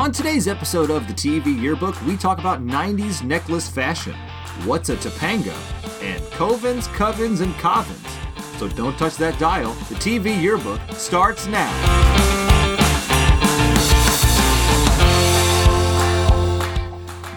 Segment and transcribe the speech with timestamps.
[0.00, 4.14] On today's episode of the TV Yearbook, we talk about 90s necklace fashion,
[4.64, 5.52] what's a Topanga,
[6.02, 8.58] and covens, covens, and covens.
[8.58, 9.74] So don't touch that dial.
[9.90, 11.70] The TV Yearbook starts now.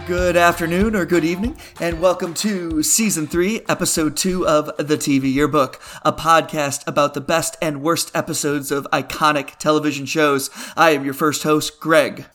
[0.08, 5.34] Good afternoon or good evening, and welcome to Season 3, Episode 2 of The TV
[5.34, 10.50] Yearbook, a podcast about the best and worst episodes of iconic television shows.
[10.78, 12.28] I am your first host, Greg.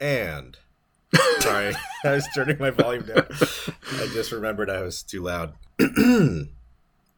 [0.00, 0.56] And
[1.40, 3.26] sorry, I was turning my volume down.
[3.30, 5.54] I just remembered I was too loud.
[5.78, 6.48] and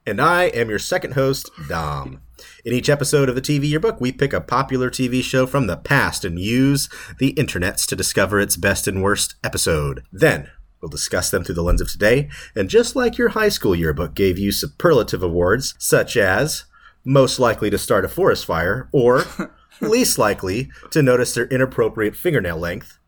[0.06, 2.20] I am your second host, Dom.
[2.64, 5.76] In each episode of the TV Yearbook, we pick a popular TV show from the
[5.76, 10.02] past and use the internets to discover its best and worst episode.
[10.12, 10.50] Then
[10.82, 14.14] We'll discuss them through the lens of today, and just like your high school yearbook
[14.14, 16.64] gave you superlative awards, such as
[17.04, 19.24] most likely to start a forest fire or
[19.82, 22.98] least likely to notice their inappropriate fingernail length,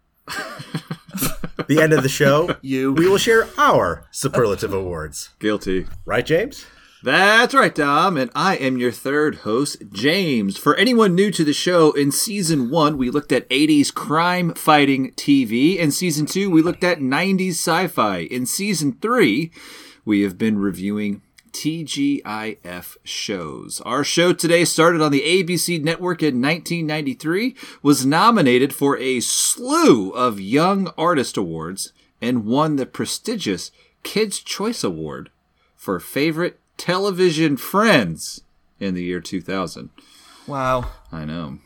[1.67, 2.93] the end of the show, You.
[2.93, 5.31] we will share our superlative awards.
[5.39, 5.87] Guilty.
[6.05, 6.67] Right, James?
[7.03, 10.57] That's right, Dom, and I am your third host, James.
[10.57, 15.13] For anyone new to the show, in season one, we looked at 80s crime fighting
[15.13, 15.77] TV.
[15.77, 18.21] In season two, we looked at 90s sci fi.
[18.21, 19.53] In season three,
[20.07, 21.21] we have been reviewing
[21.55, 23.81] TGIF shows.
[23.83, 30.11] Our show today started on the ABC network in 1993, was nominated for a slew
[30.11, 33.71] of Young Artist Awards, and won the prestigious
[34.03, 35.31] Kids' Choice Award
[35.77, 38.43] for favorite television friends
[38.81, 39.91] in the year 2000.
[40.47, 41.59] Wow, I know.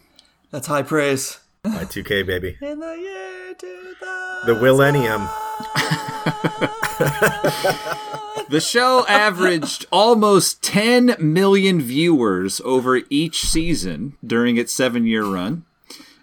[0.51, 1.41] that's high praise.
[1.65, 2.57] My 2K, baby.
[2.61, 4.47] In the year 2000.
[4.47, 5.29] The Millennium.
[8.49, 15.67] The show averaged almost 10 million viewers over each season during its seven year run.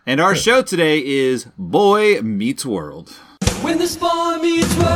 [0.07, 3.11] And our show today is Boy Meets World.
[3.61, 4.89] When this boy meets world,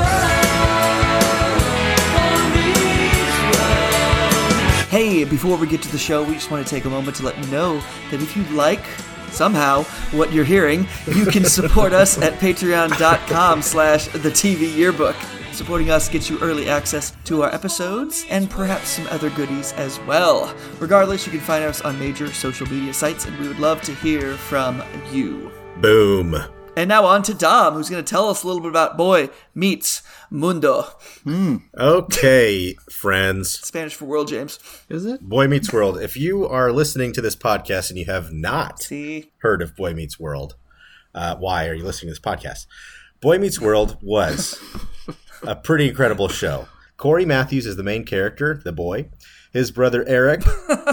[2.15, 4.89] boy meets world.
[4.89, 7.23] Hey, before we get to the show, we just want to take a moment to
[7.23, 8.83] let you know that if you like
[9.31, 15.15] somehow what you're hearing, you can support us at patreon.com slash the TV yearbook.
[15.51, 19.99] Supporting us gets you early access to our episodes and perhaps some other goodies as
[20.01, 20.55] well.
[20.79, 23.93] Regardless, you can find us on major social media sites, and we would love to
[23.95, 24.81] hear from
[25.11, 25.51] you.
[25.81, 26.58] Boom.
[26.79, 29.31] And now on to Dom, who's going to tell us a little bit about Boy
[29.53, 30.85] Meets Mundo.
[31.77, 33.51] Okay, friends.
[33.51, 34.59] Spanish for world, James.
[34.87, 35.19] Is it?
[35.19, 36.01] Boy Meets World.
[36.01, 39.33] If you are listening to this podcast and you have not See?
[39.39, 40.55] heard of Boy Meets World,
[41.13, 42.65] uh, why are you listening to this podcast?
[43.19, 44.57] Boy Meets World was
[45.43, 46.69] a pretty incredible show.
[46.95, 49.09] Cory Matthews is the main character, the boy.
[49.51, 50.43] His brother Eric,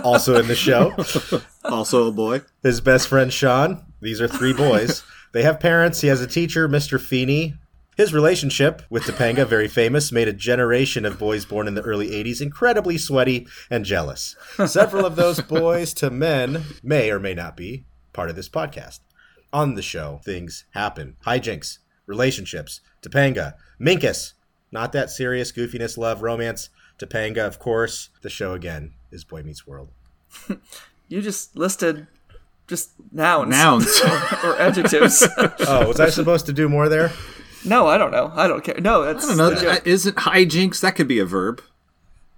[0.03, 0.97] also in the show.
[1.65, 2.43] Also a boy.
[2.63, 3.85] His best friend Sean.
[4.01, 5.03] These are three boys.
[5.37, 6.01] They have parents.
[6.01, 6.99] He has a teacher, Mr.
[6.99, 7.57] Feeney.
[7.95, 12.09] His relationship with Topanga, very famous, made a generation of boys born in the early
[12.09, 14.35] 80s incredibly sweaty and jealous.
[14.65, 19.01] Several of those boys to men may or may not be part of this podcast.
[19.53, 21.17] On the show, things happen.
[21.27, 24.33] Hijinks, relationships, Topanga, Minkus,
[24.73, 26.71] not that serious goofiness, love, romance.
[26.99, 28.09] Topanga, of course.
[28.23, 29.91] The show again is Boy Meets World.
[31.09, 32.09] You just listed
[32.69, 33.51] just nouns.
[33.51, 34.01] Nouns.
[34.45, 35.27] or adjectives.
[35.69, 37.13] Oh, was I supposed to do more there?
[37.65, 38.33] no, I don't know.
[38.35, 38.79] I don't care.
[38.81, 39.51] No, that's I don't know.
[39.51, 39.87] the joke.
[39.87, 40.81] Isn't hijinks?
[40.81, 41.61] That could be a verb.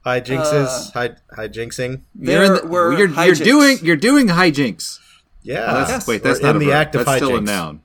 [0.06, 2.02] Hijinxes, uh, hi, hijinxing.
[2.14, 4.98] There You're in the- were you're, you're doing you're doing hijinks.
[5.42, 5.66] Yeah.
[5.68, 6.74] Oh, that's- wait, that's We're not in a the verb.
[6.74, 7.44] act of That's still a hijinks.
[7.44, 7.82] noun.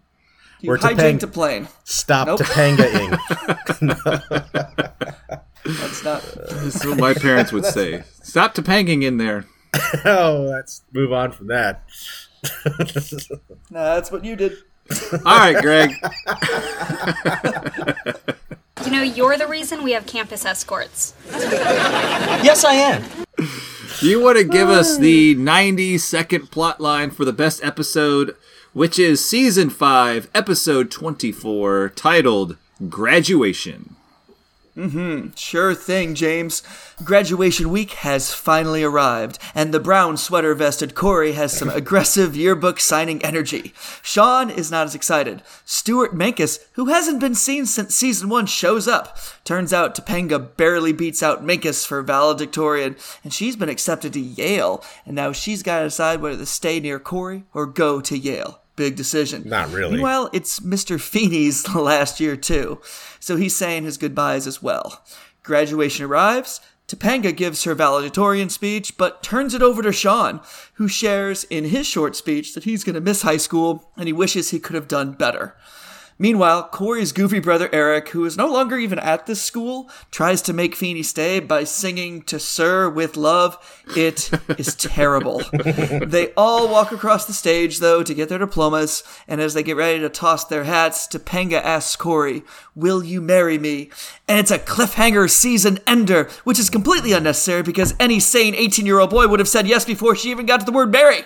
[0.62, 1.24] You We're hijacked Topanga.
[1.24, 1.68] a plane.
[1.84, 2.40] Stop Nope.
[2.40, 3.18] Topangaing.
[5.66, 6.22] That's not.
[6.62, 8.04] This is what my parents would say.
[8.22, 9.46] Stop Topanging in there.
[10.06, 11.84] oh, let's move on from that.
[13.70, 14.58] Nah, that's what you did.
[15.26, 15.92] All right, Greg.
[18.86, 21.14] You know, you're the reason we have campus escorts.
[21.32, 23.04] Yes, I am.
[24.00, 28.36] Do you want to give us the 90 second plot line for the best episode,
[28.74, 32.58] which is season 5, episode 24, titled
[32.90, 33.96] Graduation?
[34.76, 35.36] Mm-hmm.
[35.36, 36.64] Sure thing, James.
[37.04, 42.80] Graduation week has finally arrived, and the brown sweater vested Cory has some aggressive yearbook
[42.80, 43.72] signing energy.
[44.02, 45.44] Sean is not as excited.
[45.64, 49.16] Stuart Minkus, who hasn't been seen since season one, shows up.
[49.44, 54.84] Turns out Topanga barely beats out Minkus for valedictorian, and she's been accepted to Yale,
[55.06, 58.63] and now she's got to decide whether to stay near Cory or go to Yale.
[58.76, 59.44] Big decision.
[59.46, 60.00] Not really.
[60.00, 61.00] Well, it's Mr.
[61.00, 62.82] Feeney's last year, too.
[63.20, 65.04] So he's saying his goodbyes as well.
[65.44, 66.60] Graduation arrives.
[66.88, 70.42] Topanga gives her valedictorian speech, but turns it over to Sean,
[70.74, 74.14] who shares in his short speech that he's going to miss high school and he
[74.14, 75.56] wishes he could have done better.
[76.24, 80.54] Meanwhile, Cory's goofy brother Eric, who is no longer even at this school, tries to
[80.54, 83.58] make Feeney stay by singing to Sir with Love.
[83.94, 85.42] It is terrible.
[85.52, 89.76] they all walk across the stage, though, to get their diplomas, and as they get
[89.76, 92.44] ready to toss their hats, Topanga asks Cory,
[92.74, 93.90] Will you marry me?
[94.26, 99.00] And it's a cliffhanger season ender, which is completely unnecessary because any sane 18 year
[99.00, 101.26] old boy would have said yes before she even got to the word marry.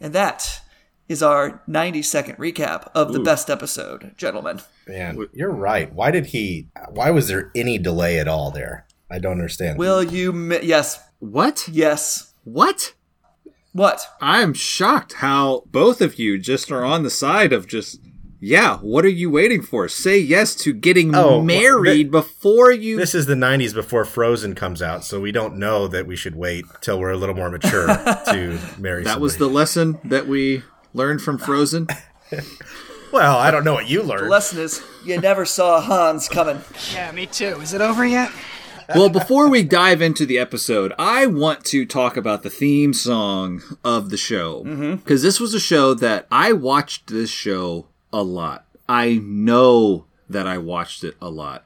[0.00, 0.62] And that
[1.08, 4.60] is our 90 second recap of the best episode, gentlemen.
[4.86, 5.92] Man, you're right.
[5.92, 6.68] Why did he?
[6.90, 8.86] Why was there any delay at all there?
[9.10, 9.78] I don't understand.
[9.78, 10.32] Will you?
[10.32, 11.66] Mi- yes, What?
[11.70, 12.34] yes.
[12.44, 12.94] What?
[13.72, 14.06] What?
[14.20, 18.00] I'm shocked how both of you just are on the side of just,
[18.40, 19.88] yeah, what are you waiting for?
[19.88, 22.96] Say yes to getting Oh, well, married before you.
[22.96, 26.34] this is the 90s before Frozen comes out, so we don't know that we should
[26.34, 27.86] wait till we're a little more mature
[28.30, 30.62] to marry that was the lesson that we
[30.94, 31.88] learned from Frozen.
[33.10, 34.26] Well, I don't know what you learned.
[34.26, 36.60] The lesson is you never saw Hans coming.
[36.92, 37.58] Yeah, me too.
[37.60, 38.30] Is it over yet?
[38.94, 43.62] well, before we dive into the episode, I want to talk about the theme song
[43.84, 44.62] of the show.
[44.64, 44.96] Mm-hmm.
[44.96, 48.66] Because this was a show that I watched this show a lot.
[48.88, 51.64] I know that I watched it a lot.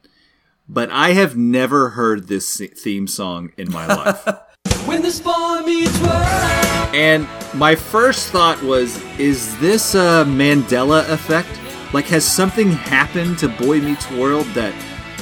[0.68, 4.28] But I have never heard this theme song in my life.
[4.86, 6.61] When this boy meets world.
[6.92, 11.48] And my first thought was, is this a Mandela effect?
[11.94, 14.74] Like, has something happened to Boy Meets World that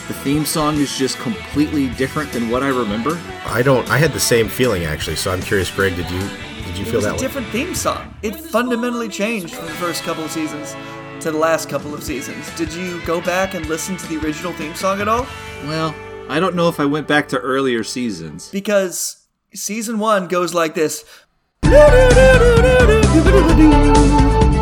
[0.08, 3.20] the theme song is just completely different than what I remember?
[3.46, 3.88] I don't.
[3.90, 5.16] I had the same feeling actually.
[5.16, 5.94] So I'm curious, Greg.
[5.96, 7.18] Did you did you It feel was that a way?
[7.20, 8.14] different theme song.
[8.22, 10.74] It fundamentally changed from the first couple of seasons
[11.22, 12.52] to the last couple of seasons.
[12.56, 15.26] Did you go back and listen to the original theme song at all?
[15.64, 15.94] Well,
[16.28, 18.48] I don't know if I went back to earlier seasons.
[18.50, 21.04] Because season one goes like this.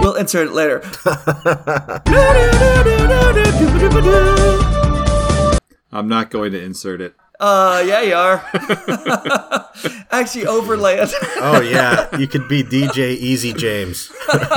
[0.00, 0.82] We'll insert it later.
[5.90, 7.14] I'm not going to insert it.
[7.40, 8.44] Uh, yeah, you are.
[10.10, 11.10] Actually, overlay it.
[11.36, 14.10] oh yeah, you could be DJ Easy James.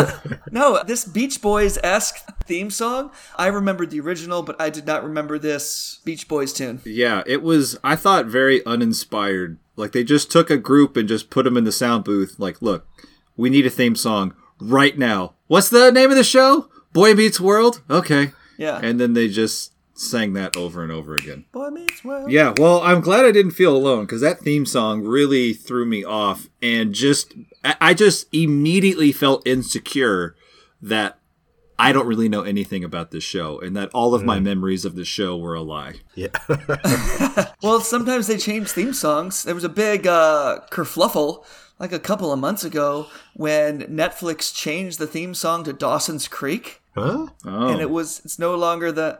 [0.51, 3.11] no, this Beach Boys esque theme song.
[3.35, 6.81] I remembered the original, but I did not remember this Beach Boys tune.
[6.83, 9.59] Yeah, it was, I thought, very uninspired.
[9.81, 12.35] Like, they just took a group and just put them in the sound booth.
[12.37, 12.87] Like, look,
[13.35, 15.33] we need a theme song right now.
[15.47, 16.69] What's the name of the show?
[16.93, 17.81] Boy Meets World?
[17.89, 18.31] Okay.
[18.57, 18.79] Yeah.
[18.81, 21.45] And then they just sang that over and over again.
[21.51, 22.31] Boy meets world.
[22.31, 26.03] Yeah, well, I'm glad I didn't feel alone because that theme song really threw me
[26.03, 30.35] off and just, I I just immediately felt insecure
[30.81, 31.19] that
[31.81, 34.93] I don't really know anything about this show and that all of my memories of
[34.95, 35.95] the show were a lie.
[36.13, 36.27] Yeah.
[37.63, 39.43] Well, sometimes they change theme songs.
[39.43, 41.43] There was a big uh, kerfluffle
[41.79, 46.81] like a couple of months ago when Netflix changed the theme song to Dawson's Creek,
[46.93, 47.27] Huh?
[47.45, 47.67] Oh.
[47.69, 49.19] and it was it's no longer the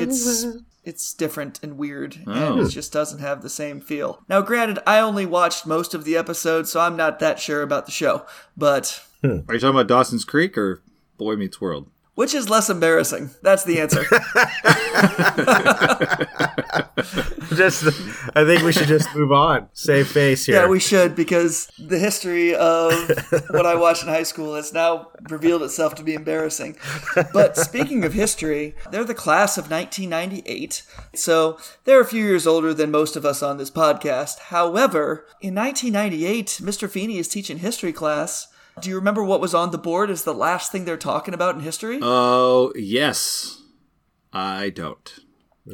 [0.00, 0.46] it's
[0.88, 2.60] it's different and weird and Oh.
[2.62, 4.22] it just doesn't have the same feel.
[4.28, 7.84] Now, granted, I only watched most of the episodes, so I'm not that sure about
[7.86, 8.24] the show,
[8.56, 9.40] but hmm.
[9.48, 10.80] Are you talking about Dawson's Creek or
[11.18, 11.90] Boy Meets World?
[12.18, 13.30] Which is less embarrassing?
[13.42, 14.02] That's the answer.
[17.54, 17.84] Just,
[18.34, 19.68] I think we should just move on.
[19.72, 20.56] Save face here.
[20.56, 22.92] Yeah, we should because the history of
[23.50, 26.76] what I watched in high school has now revealed itself to be embarrassing.
[27.32, 30.82] But speaking of history, they're the class of 1998,
[31.14, 34.38] so they're a few years older than most of us on this podcast.
[34.40, 36.90] However, in 1998, Mr.
[36.90, 38.48] Feeney is teaching history class.
[38.80, 41.54] Do you remember what was on the board as the last thing they're talking about
[41.54, 41.98] in history?
[42.02, 43.62] Oh, yes.
[44.32, 45.20] I don't.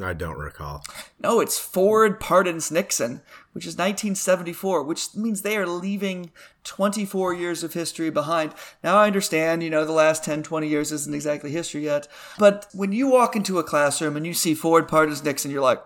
[0.01, 0.83] I don't recall.
[1.21, 3.21] No, it's Ford pardons Nixon,
[3.53, 6.31] which is 1974, which means they are leaving
[6.63, 8.53] 24 years of history behind.
[8.83, 12.07] Now, I understand, you know, the last 10, 20 years isn't exactly history yet,
[12.37, 15.81] but when you walk into a classroom and you see Ford pardons Nixon, you're like,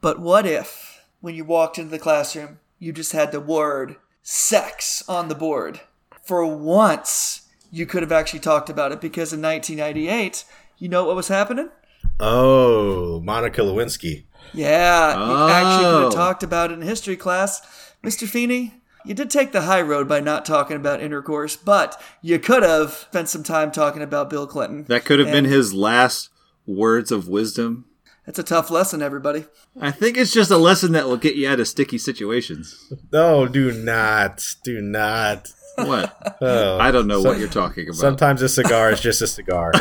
[0.00, 3.96] but what if, when you walked into the classroom, you just had the word
[4.30, 5.80] sex on the board?
[6.24, 10.44] For once, you could have actually talked about it because in 1998,
[10.78, 11.70] you know what was happening?
[12.18, 14.24] Oh, Monica Lewinsky.
[14.52, 16.02] Yeah, you actually could Oh.
[16.06, 17.60] have talked about it in history class.
[18.04, 18.26] Mr.
[18.26, 22.64] Feeney, you did take the high road by not talking about intercourse, but you could
[22.64, 24.84] have spent some time talking about Bill Clinton.
[24.88, 26.30] That could have been his last
[26.66, 27.84] words of wisdom.
[28.26, 29.44] That's a tough lesson, everybody.
[29.80, 32.92] I think it's just a lesson that will get you out of sticky situations.
[33.12, 34.44] No, do not.
[34.64, 35.48] Do not.
[35.76, 36.36] What?
[36.40, 36.78] Oh.
[36.78, 37.96] I don't know So- what you're talking about.
[37.96, 39.72] Sometimes a cigar is just a cigar.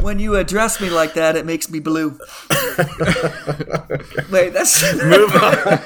[0.00, 2.10] when you address me like that, it makes me blue.
[4.30, 5.78] Wait, that's Move on.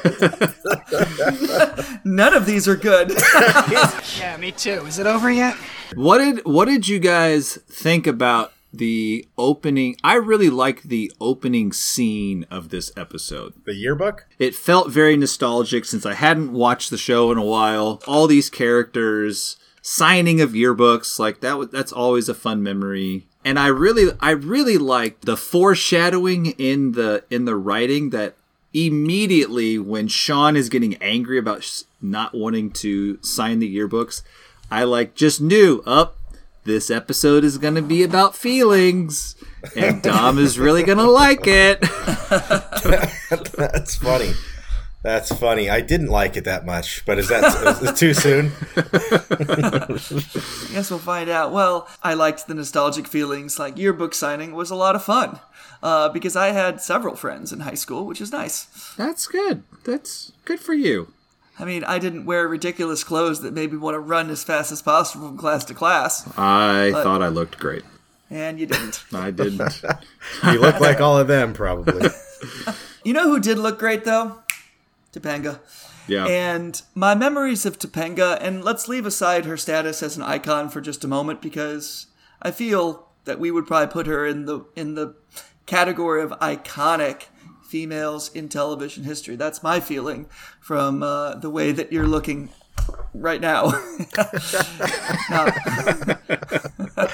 [2.05, 3.13] none of these are good.
[4.19, 4.85] Yeah, me too.
[4.87, 5.55] Is it over yet?
[5.95, 9.97] What did what did you guys think about the opening?
[10.03, 13.55] I really like the opening scene of this episode.
[13.65, 14.27] The yearbook?
[14.39, 18.03] It felt very nostalgic since I hadn't watched the show in a while.
[18.07, 23.27] All these characters, signing of yearbooks, like that that's always a fun memory.
[23.45, 28.35] And I really I really liked the foreshadowing in the in the writing that
[28.75, 34.23] immediately when Sean is getting angry about not wanting to sign the yearbooks,
[34.71, 36.18] I like just knew up
[36.69, 39.35] this episode is going to be about feelings
[39.75, 41.81] and Dom is really going to like it.
[43.57, 44.33] That's funny.
[45.03, 45.71] That's funny.
[45.71, 48.53] I didn't like it that much, but is that is too soon?
[48.77, 51.53] I guess we'll find out.
[51.53, 53.59] Well, I liked the nostalgic feelings.
[53.59, 55.41] Like yearbook signing was a lot of fun
[55.83, 58.93] uh, because I had several friends in high school, which is nice.
[58.99, 59.63] That's good.
[59.85, 61.15] That's good for you.
[61.59, 64.71] I mean, I didn't wear ridiculous clothes that made me want to run as fast
[64.71, 67.83] as possible from class to class, I thought I looked great.
[68.31, 69.05] and you didn't.
[69.13, 69.83] I didn't.
[70.45, 72.11] You look like all of them, probably.
[73.05, 74.43] you know who did look great though?
[75.13, 75.61] Topanga.
[76.07, 76.27] Yeah.
[76.27, 80.81] And my memories of Topanga, and let's leave aside her status as an icon for
[80.81, 82.07] just a moment because
[82.41, 85.15] I feel that we would probably put her in the in the
[85.67, 87.25] category of iconic
[87.69, 89.37] females in television history.
[89.37, 90.27] That's my feeling
[90.61, 92.51] from uh, the way that you're looking
[93.15, 93.73] right now.
[95.31, 95.45] No.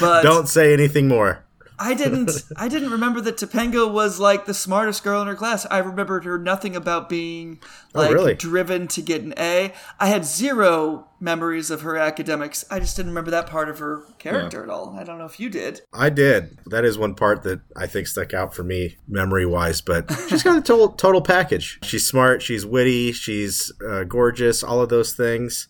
[0.00, 1.44] but Don't say anything more.
[1.84, 5.66] I didn't I didn't remember that Topanga was like the smartest girl in her class.
[5.70, 7.58] I remembered her nothing about being
[7.92, 8.34] like Oh, really?
[8.34, 9.72] driven to get an A.
[9.98, 12.64] I had zero memories of her academics.
[12.70, 14.96] I just didn't remember that part of her character at all.
[14.98, 15.80] I don't know if you did.
[15.92, 16.56] I did.
[16.66, 20.42] That is one part that I think stuck out for me memory wise, but she's
[20.44, 21.80] got a total, total package.
[21.82, 25.66] She's smart, she's witty, she's uh, gorgeous, all of those things.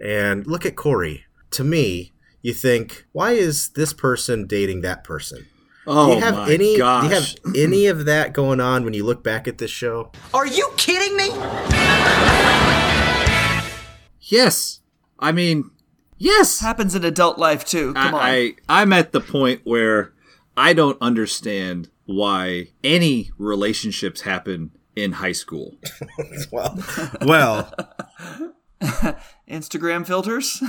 [0.00, 1.24] And look at Cory.
[1.52, 5.46] To me, you think, why is this person dating that person?
[5.86, 7.02] Oh do you oh have my any gosh.
[7.02, 7.28] do you have
[7.70, 10.10] any of that going on when you look back at this show?
[10.32, 11.28] Are you kidding me?
[14.20, 14.80] yes.
[15.18, 15.70] I mean,
[16.18, 16.60] yes.
[16.60, 17.94] Happens in adult life too.
[17.94, 18.20] Come on.
[18.20, 20.12] I, I I'm at the point where
[20.56, 25.76] I don't understand why any relationships happen in high school.
[26.52, 26.78] Well,
[27.22, 27.72] well,
[29.48, 30.62] Instagram filters.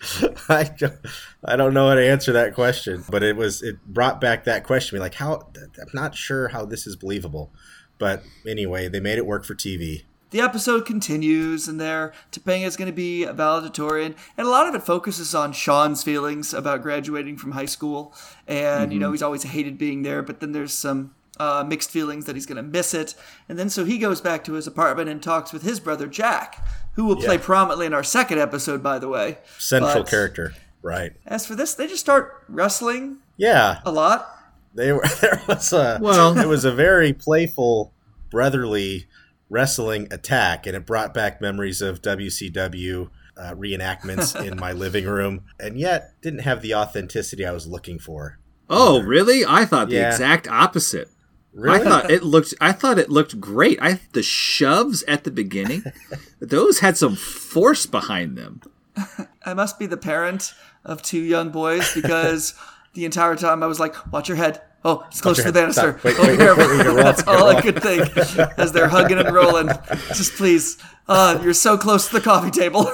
[0.48, 0.98] I don't,
[1.44, 4.64] I don't know how to answer that question, but it was it brought back that
[4.64, 4.96] question.
[4.96, 7.52] Me like, how I'm not sure how this is believable,
[7.98, 10.04] but anyway, they made it work for TV.
[10.30, 14.66] the episode continues, and there Topanga is going to be a valedictorian, and a lot
[14.66, 18.14] of it focuses on Sean's feelings about graduating from high school,
[18.46, 19.14] and you know mm-hmm.
[19.14, 22.56] he's always hated being there, but then there's some uh, mixed feelings that he's going
[22.56, 23.14] to miss it,
[23.48, 26.64] and then so he goes back to his apartment and talks with his brother Jack,
[26.94, 29.38] who will play prominently in our second episode, by the way.
[29.58, 31.12] Central But character, right?
[31.26, 34.28] As for this, they just start wrestling Yeah, a lot.
[34.74, 35.02] they were.
[35.20, 37.92] There was a Well- it was a very playful,
[38.30, 39.06] brotherly
[39.48, 43.10] wrestling attack, and it brought back memories of WCW.
[43.36, 47.98] Uh, reenactments in my living room, and yet didn't have the authenticity I was looking
[47.98, 48.38] for.
[48.68, 49.46] Oh, really?
[49.46, 50.10] I thought the Yeah.
[50.10, 51.08] exact opposite.
[51.52, 51.80] Really?
[51.80, 53.78] I thought it looked I thought it looked great.
[53.82, 55.84] I the shoves at the beginning,
[56.40, 58.60] those had some force behind them.
[59.44, 60.54] I must be the parent
[60.84, 62.54] of two young boys because
[62.94, 66.00] the entire time I was like, "Watch your head." Oh, it's close to the banister.
[66.02, 66.66] Wait, oh, wait, careful.
[66.66, 67.02] wait, wait.
[67.02, 68.16] That's all I could think
[68.56, 69.68] as they're hugging and rolling.
[70.14, 72.84] Just please, uh, you're so close to the coffee table.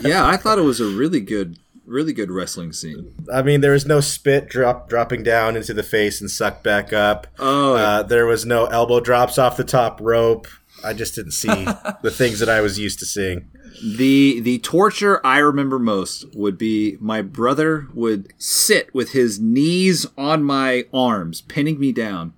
[0.00, 1.58] Yeah, I thought it was a really good
[1.90, 3.12] really good wrestling scene.
[3.32, 6.92] I mean, there was no spit drop dropping down into the face and sucked back
[6.92, 7.26] up.
[7.38, 7.74] Oh.
[7.74, 10.46] uh, there was no elbow drops off the top rope.
[10.84, 11.48] I just didn't see
[12.02, 13.48] the things that I was used to seeing.
[13.84, 20.06] The the torture I remember most would be my brother would sit with his knees
[20.18, 22.32] on my arms, pinning me down,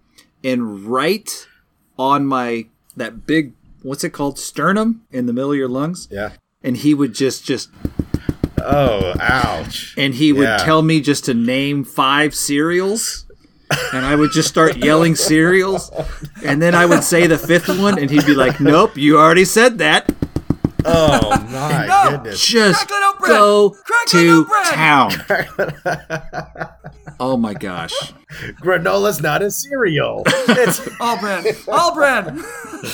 [0.45, 1.47] and right
[1.99, 2.67] on my
[2.97, 6.33] that big what's it called sternum in the middle of your lungs, Yeah.
[6.63, 7.71] and he would just just
[8.65, 9.95] Oh, ouch.
[9.97, 10.57] and he would Yeah.
[10.59, 13.25] tell me just to name five cereals.
[13.95, 15.91] And I would just start yelling cereals.
[16.45, 19.47] And then I would say the fifth one, and he'd be like, Nope, you already
[19.47, 20.13] said that.
[20.85, 22.11] Oh my No!
[22.19, 22.45] goodness.
[22.45, 23.31] Just Crackling oat bread!
[23.31, 25.13] go Crackling to town.
[27.21, 28.13] oh my gosh.
[28.63, 30.23] Granola's not a cereal.
[30.27, 32.39] It's all brand, all brand.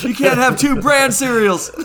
[0.03, 1.71] You can't have two brand cereals.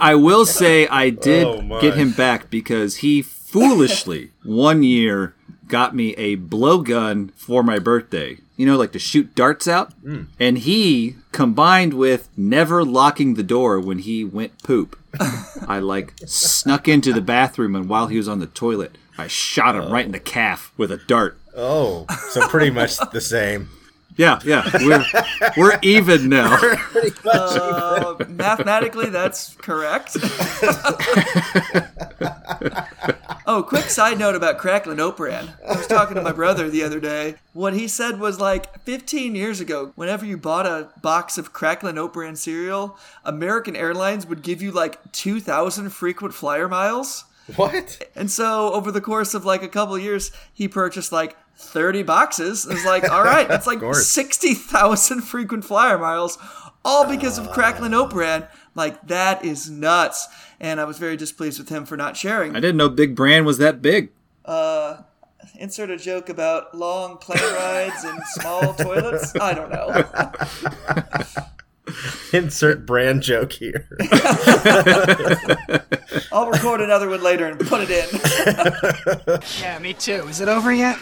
[0.00, 5.34] I will say I did Oh, get him back because he foolishly one year
[5.66, 8.38] got me a blowgun for my birthday.
[8.58, 9.94] You know, like to shoot darts out.
[10.02, 10.26] Mm.
[10.38, 14.98] And he combined with never locking the door when he went poop.
[15.66, 19.76] I like snuck into the bathroom and while he was on the toilet, I shot
[19.76, 19.90] him oh.
[19.90, 21.38] right in the calf with a dart.
[21.56, 23.70] Oh, so pretty much the same.
[24.18, 25.04] Yeah, yeah, we're
[25.56, 26.58] we're even now.
[27.24, 30.16] Uh, mathematically, that's correct.
[33.46, 35.52] oh, quick side note about Cracklin Oat Bran.
[35.68, 37.36] I was talking to my brother the other day.
[37.52, 41.98] What he said was like 15 years ago, whenever you bought a box of Cracklin
[41.98, 47.24] Oat Bran cereal, American Airlines would give you like 2,000 frequent flyer miles.
[47.56, 48.06] What?
[48.14, 52.02] And so over the course of like a couple of years, he purchased like 30
[52.04, 52.66] boxes.
[52.66, 54.06] It was like, all right, that's like course.
[54.08, 56.38] 60,000 frequent flyer miles,
[56.84, 58.46] all because of Cracklin Oat Bran.
[58.74, 60.28] Like, that is nuts.
[60.60, 62.56] And I was very displeased with him for not sharing.
[62.56, 64.10] I didn't know Big Brand was that big.
[64.44, 65.02] Uh,
[65.58, 69.34] insert a joke about long plane rides and small toilets.
[69.40, 70.04] I don't know.
[72.34, 73.88] Insert brand joke here.
[76.30, 79.40] I'll record another one later and put it in.
[79.62, 80.28] Yeah, me too.
[80.28, 80.98] Is it over yet?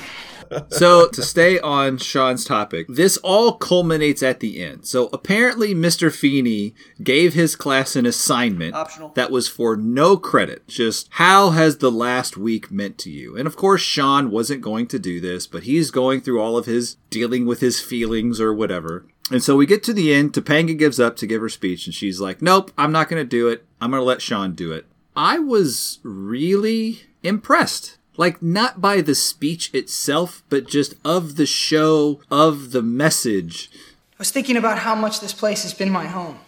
[0.70, 4.86] So, to stay on Sean's topic, this all culminates at the end.
[4.86, 6.12] So, apparently, Mr.
[6.14, 9.10] Feeney gave his class an assignment Optional.
[9.10, 10.66] that was for no credit.
[10.68, 13.36] Just how has the last week meant to you?
[13.36, 16.66] And of course, Sean wasn't going to do this, but he's going through all of
[16.66, 19.06] his dealing with his feelings or whatever.
[19.30, 20.32] And so we get to the end.
[20.32, 23.28] Topanga gives up to give her speech, and she's like, Nope, I'm not going to
[23.28, 23.64] do it.
[23.80, 24.86] I'm going to let Sean do it.
[25.16, 27.95] I was really impressed.
[28.16, 33.70] Like, not by the speech itself, but just of the show, of the message.
[34.12, 36.38] I was thinking about how much this place has been my home,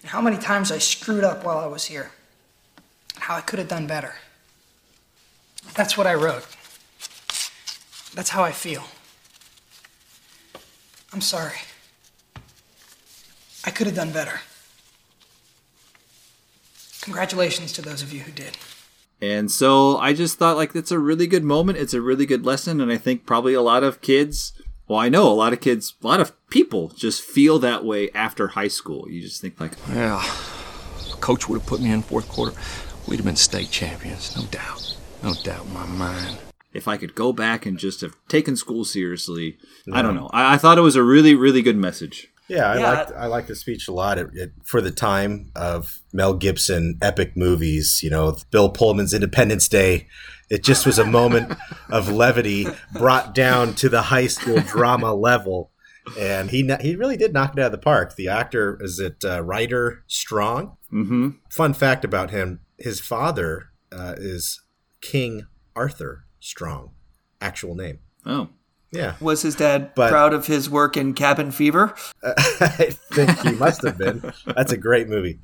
[0.00, 2.10] and how many times I screwed up while I was here,
[3.14, 4.14] and how I could have done better.
[5.74, 6.46] That's what I wrote.
[8.14, 8.84] That's how I feel.
[11.12, 11.58] I'm sorry.
[13.64, 14.40] I could have done better.
[17.02, 18.56] Congratulations to those of you who did.
[19.20, 21.78] And so I just thought, like, it's a really good moment.
[21.78, 22.80] It's a really good lesson.
[22.80, 24.52] And I think probably a lot of kids,
[24.86, 28.10] well, I know a lot of kids, a lot of people just feel that way
[28.14, 29.08] after high school.
[29.10, 30.22] You just think, like, Yeah,
[31.20, 32.56] coach would have put me in fourth quarter.
[33.08, 34.96] We'd have been state champions, no doubt.
[35.22, 36.38] No doubt in my mind.
[36.72, 39.56] if I could go back and just have taken school seriously.
[39.92, 40.28] I don't know.
[40.32, 42.28] I, I thought it was a really, really good message.
[42.48, 42.92] Yeah, I Yeah.
[42.92, 44.18] liked I liked the speech a lot.
[44.18, 49.68] It, it, for the time of Mel Gibson epic movies, you know, Bill Pullman's Independence
[49.68, 50.06] Day,
[50.50, 51.52] it just was a moment
[51.90, 55.70] of levity brought down to the high school drama level,
[56.18, 58.16] and he he really did knock it out of the park.
[58.16, 60.76] The actor is it uh, Ryder Strong.
[60.92, 61.30] Mm-hmm.
[61.50, 64.62] Fun fact about him: his father uh, is
[65.02, 66.92] King Arthur Strong,
[67.42, 67.98] actual name.
[68.24, 68.48] Oh.
[68.90, 71.94] Yeah, Was his dad But- proud of his work in Cabin Fever?
[72.22, 74.32] I think he must have been.
[74.46, 75.40] That's a great movie.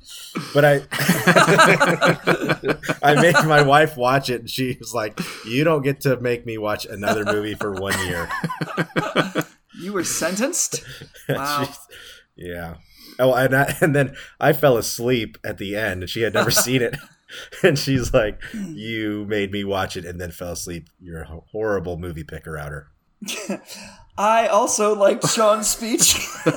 [0.53, 0.81] But I
[3.03, 6.45] I made my wife watch it and she was like, You don't get to make
[6.45, 8.27] me watch another movie for one year.
[9.79, 10.83] You were sentenced?
[11.29, 11.67] Wow.
[12.35, 12.75] Yeah.
[13.17, 16.51] Oh, and I, and then I fell asleep at the end and she had never
[16.51, 16.95] seen it.
[17.63, 20.87] And she's like, You made me watch it and then fell asleep.
[20.99, 22.87] You're a horrible movie picker outer.
[24.17, 26.15] I also liked Sean's speech.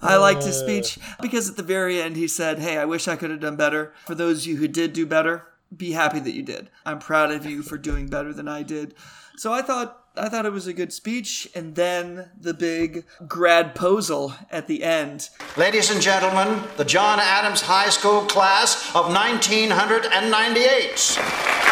[0.00, 3.16] I liked his speech because at the very end he said, Hey, I wish I
[3.16, 3.92] could have done better.
[4.06, 6.70] For those of you who did do better, be happy that you did.
[6.86, 8.94] I'm proud of you for doing better than I did.
[9.36, 14.34] So I thought I thought it was a good speech, and then the big gradposal
[14.50, 15.28] at the end.
[15.56, 21.67] Ladies and gentlemen, the John Adams High School class of 1998.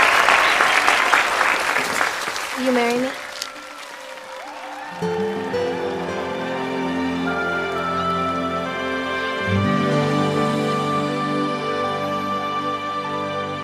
[2.57, 3.11] Will you marry me?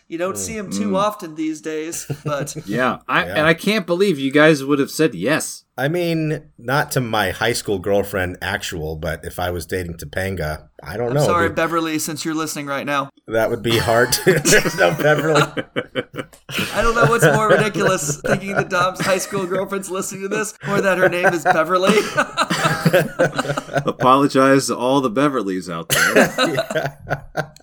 [0.09, 0.99] You don't see him too mm.
[0.99, 2.99] often these days, but Yeah.
[3.09, 5.65] I, And I can't believe you guys would have said yes.
[5.79, 10.69] I mean, not to my high school girlfriend, actual, but if I was dating Topanga,
[10.85, 11.25] I don't know.
[11.25, 13.11] sorry, Would- Beverly, since you're listening right now.
[13.29, 14.33] That would be hard to.
[14.79, 15.43] No Beverly.
[16.75, 20.55] I don't know what's more ridiculous, thinking that Dom's high school girlfriend's listening to this,
[20.69, 21.95] or that her name is Beverly.
[23.87, 26.99] Apologize to all the Beverleys out there.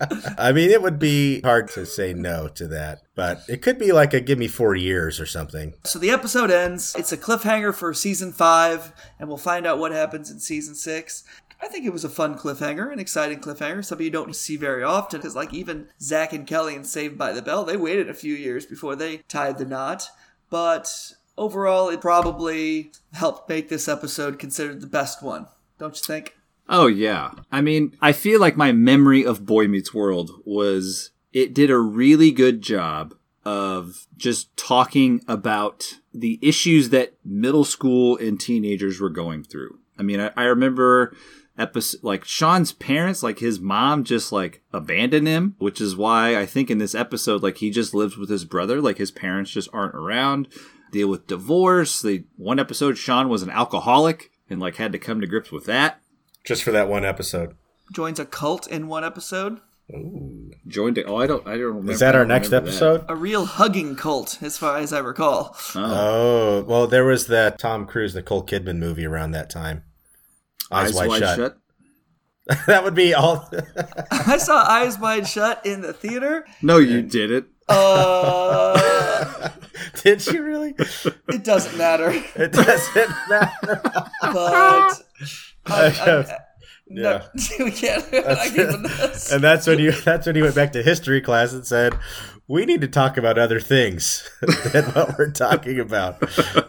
[0.38, 3.92] I mean, it would be hard to say no to that, but it could be
[3.92, 5.74] like a give me four years or something.
[5.84, 6.94] so the episode ends.
[6.98, 11.24] It's a cliffhanger for season five, and we'll find out what happens in season six.
[11.62, 14.82] I think it was a fun cliffhanger, an exciting cliffhanger, something you don't see very
[14.82, 15.20] often.
[15.20, 18.34] Because, like, even Zack and Kelly in Saved by the Bell, they waited a few
[18.34, 20.08] years before they tied the knot.
[20.48, 25.46] But overall, it probably helped make this episode considered the best one,
[25.78, 26.36] don't you think?
[26.68, 27.32] Oh yeah.
[27.50, 31.78] I mean, I feel like my memory of Boy Meets World was it did a
[31.78, 39.10] really good job of just talking about the issues that middle school and teenagers were
[39.10, 39.78] going through.
[39.98, 41.16] I mean, I, I remember
[41.58, 46.46] episode like Sean's parents, like his mom just like abandoned him, which is why I
[46.46, 49.68] think in this episode, like he just lives with his brother, like his parents just
[49.72, 50.48] aren't around.
[50.90, 52.02] Deal with divorce.
[52.02, 55.66] The one episode Sean was an alcoholic and like had to come to grips with
[55.66, 56.00] that.
[56.44, 57.56] Just for that one episode.
[57.92, 59.60] Joins a cult in one episode.
[60.66, 61.06] Joined it.
[61.08, 61.46] Oh, I don't.
[61.46, 61.92] I don't remember.
[61.92, 62.76] Is that our next remember that.
[62.76, 63.04] episode?
[63.08, 65.56] A real hugging cult, as far as I recall.
[65.74, 69.82] Oh, oh well, there was that Tom Cruise, Nicole Kidman movie around that time.
[70.70, 71.58] Eyes, Wide, Shut.
[72.66, 73.48] that would be all.
[74.10, 76.46] I saw Eyes Wide Shut in the theater.
[76.62, 77.46] No, you didn't.
[77.68, 79.48] Uh,
[80.02, 80.74] Did you really?
[81.28, 82.10] it doesn't matter.
[82.34, 83.80] It doesn't matter.
[84.22, 85.02] But
[85.66, 86.38] I, I,
[86.88, 87.26] Yeah.
[87.58, 88.04] no, we can't.
[88.12, 89.30] I can't even this.
[89.30, 91.96] And that's when you that's when you went back to history class and said,
[92.48, 94.28] "We need to talk about other things
[94.72, 96.18] than what we're talking about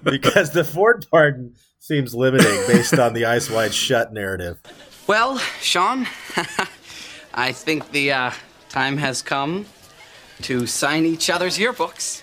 [0.04, 4.60] because the Ford pardon seems limiting based on the Eyes Wide Shut narrative."
[5.08, 6.08] Well, Sean,
[7.34, 8.32] I think the uh,
[8.70, 9.66] time has come
[10.44, 12.22] to sign each other's yearbooks.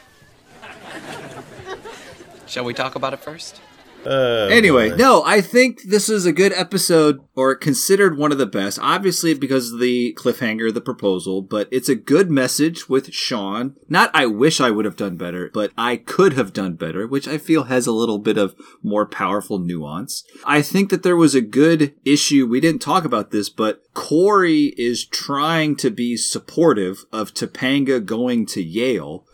[2.46, 3.60] Shall we talk about it first?
[4.06, 4.96] Uh, Anyway, boy.
[4.96, 8.78] no, I think this is a good episode, or considered one of the best.
[8.80, 13.76] Obviously, because of the cliffhanger, the proposal, but it's a good message with Sean.
[13.88, 17.28] Not, I wish I would have done better, but I could have done better, which
[17.28, 20.24] I feel has a little bit of more powerful nuance.
[20.44, 22.46] I think that there was a good issue.
[22.46, 28.46] We didn't talk about this, but Cory is trying to be supportive of Topanga going
[28.46, 29.24] to Yale,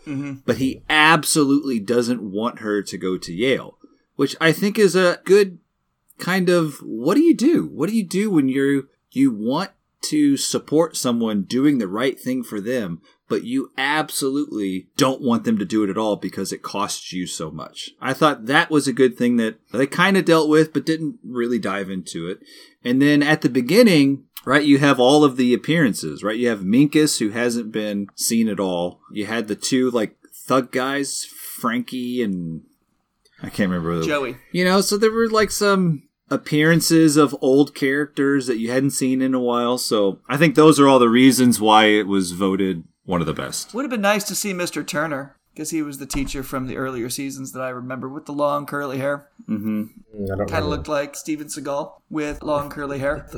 [0.45, 3.77] but he absolutely doesn't want her to go to Yale
[4.15, 5.59] which I think is a good
[6.17, 7.67] kind of what do you do?
[7.67, 9.71] What do you do when you you want
[10.09, 15.57] to support someone doing the right thing for them, but you absolutely don't want them
[15.57, 17.91] to do it at all because it costs you so much.
[17.99, 21.19] I thought that was a good thing that they kind of dealt with, but didn't
[21.23, 22.39] really dive into it.
[22.83, 26.37] And then at the beginning, right, you have all of the appearances, right?
[26.37, 28.99] You have Minkus, who hasn't been seen at all.
[29.11, 32.61] You had the two, like, thug guys, Frankie and
[33.45, 33.99] I can't remember.
[33.99, 34.37] the- Joey.
[34.51, 39.21] You know, so there were like some appearances of old characters that you hadn't seen
[39.21, 39.77] in a while.
[39.77, 43.33] So I think those are all the reasons why it was voted one of the
[43.33, 43.73] best.
[43.73, 44.85] Would have been nice to see Mr.
[44.85, 48.31] Turner because he was the teacher from the earlier seasons that I remember with the
[48.33, 49.29] long curly hair.
[49.47, 49.83] Mm-hmm.
[50.33, 53.29] I don't Kind of looked like Steven Seagal with long curly hair.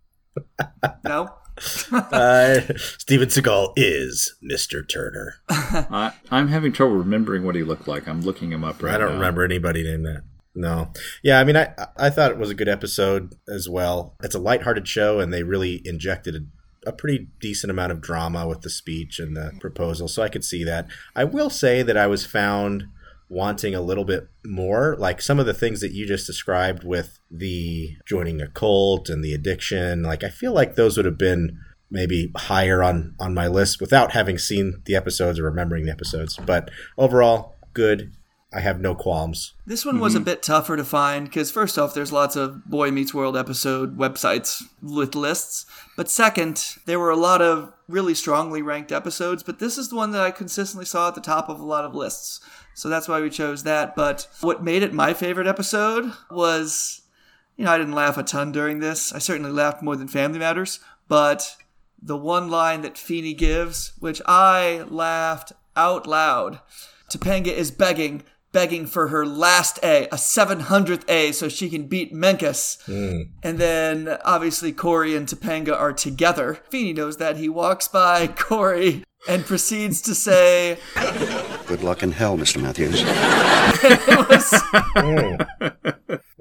[1.04, 1.34] no?
[1.92, 4.86] uh, Steven Seagal is Mr.
[4.88, 5.34] Turner.
[5.48, 8.08] I, I'm having trouble remembering what he looked like.
[8.08, 8.94] I'm looking him up right now.
[8.94, 9.14] I don't now.
[9.14, 10.22] remember anybody named that.
[10.54, 10.92] No.
[11.22, 14.16] Yeah, I mean, I I thought it was a good episode as well.
[14.22, 18.46] It's a lighthearted show, and they really injected a, a pretty decent amount of drama
[18.46, 20.88] with the speech and the proposal, so I could see that.
[21.14, 22.86] I will say that I was found
[23.30, 27.20] wanting a little bit more, like some of the things that you just described with
[27.30, 30.02] the joining a cult and the addiction.
[30.02, 31.56] Like, I feel like those would have been
[31.90, 36.36] maybe higher on on my list without having seen the episodes or remembering the episodes.
[36.44, 38.12] But overall, good.
[38.52, 39.52] I have no qualms.
[39.64, 40.24] This one was a mm-hmm.
[40.24, 44.64] bit tougher to find because, first off, there's lots of Boy Meets World episode websites
[44.82, 45.66] with lists.
[45.96, 49.96] But second, there were a lot of really strongly ranked episodes, but this is the
[49.96, 52.40] one that I consistently saw at the top of a lot of lists.
[52.74, 53.94] So that's why we chose that.
[53.94, 57.02] But what made it my favorite episode was,
[57.56, 59.12] you know, I didn't laugh a ton during this.
[59.12, 61.56] I certainly laughed more than Family Matters, but
[62.02, 66.60] the one line that Feeney gives, which I laughed out loud.
[67.10, 72.12] Topanga is begging, begging for her last A, a 700th A, so she can beat
[72.12, 72.82] Minkus.
[72.86, 73.30] Mm.
[73.42, 76.58] And then obviously Cory and Topanga are together.
[76.70, 77.36] Feeney knows that.
[77.36, 80.78] He walks by Cory and proceeds to say,
[81.66, 82.60] Good luck in hell, Mr.
[82.60, 83.02] Matthews.
[83.04, 84.52] it was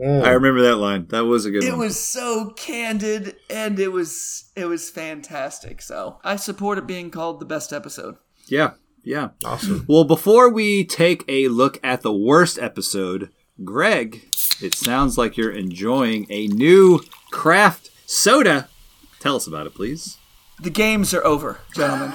[0.01, 1.07] I remember that line.
[1.09, 1.75] That was a good it one.
[1.75, 5.81] It was so candid and it was it was fantastic.
[5.81, 8.15] So I support it being called the best episode.
[8.47, 8.71] yeah.
[9.09, 9.29] Yeah.
[9.43, 9.85] Awesome.
[9.87, 13.31] Well, before we take a look at the worst episode,
[13.63, 14.21] Greg,
[14.61, 16.99] it sounds like you're enjoying a new
[17.31, 18.69] craft soda.
[19.19, 20.17] Tell us about it, please.
[20.61, 22.13] The games are over, gentlemen.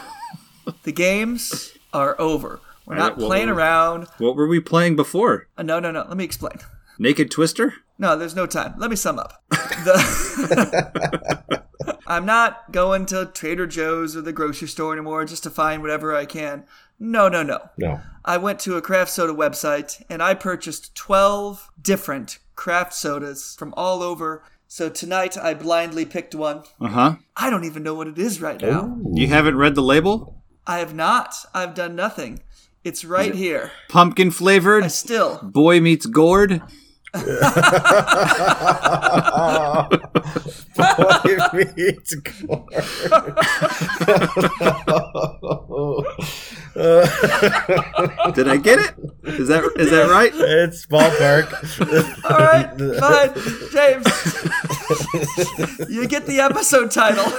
[0.84, 2.60] the games are over.
[2.86, 4.06] We're All not right, playing we're- around.
[4.18, 5.48] What were we playing before?
[5.58, 6.04] Uh, no, no, no.
[6.06, 6.58] Let me explain.
[6.96, 7.74] Naked Twister?
[7.98, 8.74] No, there's no time.
[8.78, 9.42] Let me sum up.
[9.50, 11.64] The-
[12.06, 16.14] I'm not going to Trader Joe's or the grocery store anymore just to find whatever
[16.14, 16.64] I can.
[16.98, 17.70] No, no, no.
[17.76, 18.00] No.
[18.24, 23.74] I went to a craft soda website and I purchased 12 different craft sodas from
[23.76, 24.42] all over.
[24.68, 26.62] So tonight I blindly picked one.
[26.80, 27.16] Uh huh.
[27.36, 28.96] I don't even know what it is right now.
[29.12, 30.42] You haven't read the label?
[30.66, 31.34] I have not.
[31.52, 32.42] I've done nothing.
[32.82, 33.72] It's right here.
[33.88, 34.84] Pumpkin flavored?
[34.84, 35.40] I still.
[35.42, 36.62] Boy meets gourd?
[37.14, 37.28] Did
[48.48, 48.94] I get it?
[49.22, 50.32] Is that is that right?
[50.34, 51.52] It's ballpark.
[52.28, 53.32] All right, fine.
[53.70, 54.08] James,
[55.88, 57.30] you get the episode title.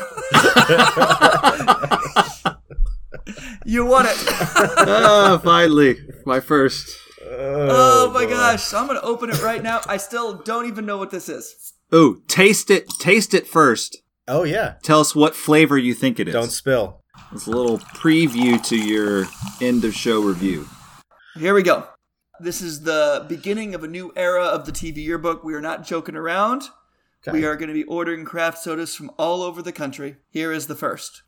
[3.65, 4.15] you won it.
[4.87, 7.04] oh, finally, my first.
[7.27, 8.63] Oh, oh, my gosh.
[8.63, 9.81] So I'm going to open it right now.
[9.87, 11.73] I still don't even know what this is.
[11.93, 12.89] Ooh, taste it.
[12.99, 13.97] Taste it first.
[14.27, 14.75] Oh yeah.
[14.81, 16.33] Tell us what flavor you think it is.
[16.33, 17.03] Don't spill.
[17.31, 19.25] It's a little preview to your
[19.61, 20.67] end of show review.
[21.35, 21.87] Here we go.
[22.39, 25.43] This is the beginning of a new era of the TV yearbook.
[25.43, 26.63] We are not joking around.
[27.25, 27.37] Okay.
[27.37, 30.17] We are going to be ordering craft sodas from all over the country.
[30.29, 31.23] Here is the first.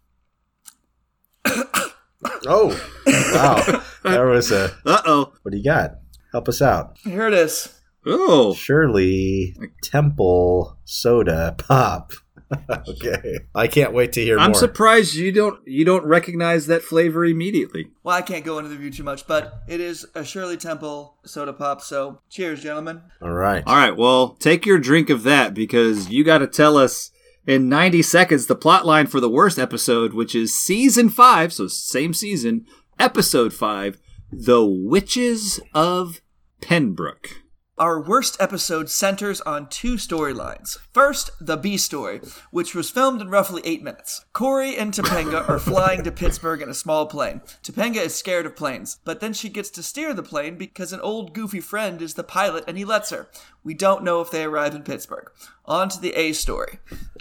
[2.46, 3.84] Oh, wow.
[4.04, 4.72] There was a.
[4.86, 5.34] Uh oh.
[5.42, 5.98] What do you got?
[6.32, 6.98] Help us out.
[7.04, 7.78] Here it is.
[8.06, 8.54] Oh.
[8.54, 12.14] Shirley Temple Soda Pop.
[12.88, 13.40] okay.
[13.54, 14.60] I can't wait to hear I'm more.
[14.60, 17.88] surprised you don't you don't recognize that flavor immediately.
[18.04, 21.18] Well, I can't go into the review too much, but it is a Shirley Temple
[21.26, 21.82] soda pop.
[21.82, 23.02] So, cheers, gentlemen.
[23.22, 23.64] All right.
[23.68, 27.12] All right, well, take your drink of that because you got to tell us
[27.48, 31.68] in 90 seconds the plot line for the worst episode, which is season 5, so
[31.68, 32.66] same season,
[33.00, 33.98] episode 5,
[34.32, 36.22] The Witches of
[36.62, 37.47] Pennbrook.
[37.80, 40.80] Our worst episode centers on two storylines.
[40.94, 44.26] First, the B story, which was filmed in roughly eight minutes.
[44.34, 47.40] Cory and Topanga are flying to Pittsburgh in a small plane.
[47.62, 51.02] Topanga is scared of planes, but then she gets to steer the plane because an
[51.02, 53.30] old goofy friend is the pilot and he lets her.
[53.64, 55.30] We don't know if they arrive in Pittsburgh.
[55.66, 56.80] On to the A story.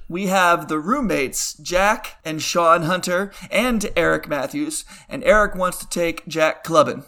[0.09, 5.88] We have the roommates, Jack and Sean Hunter and Eric Matthews, and Eric wants to
[5.90, 7.05] take Jack clubbing.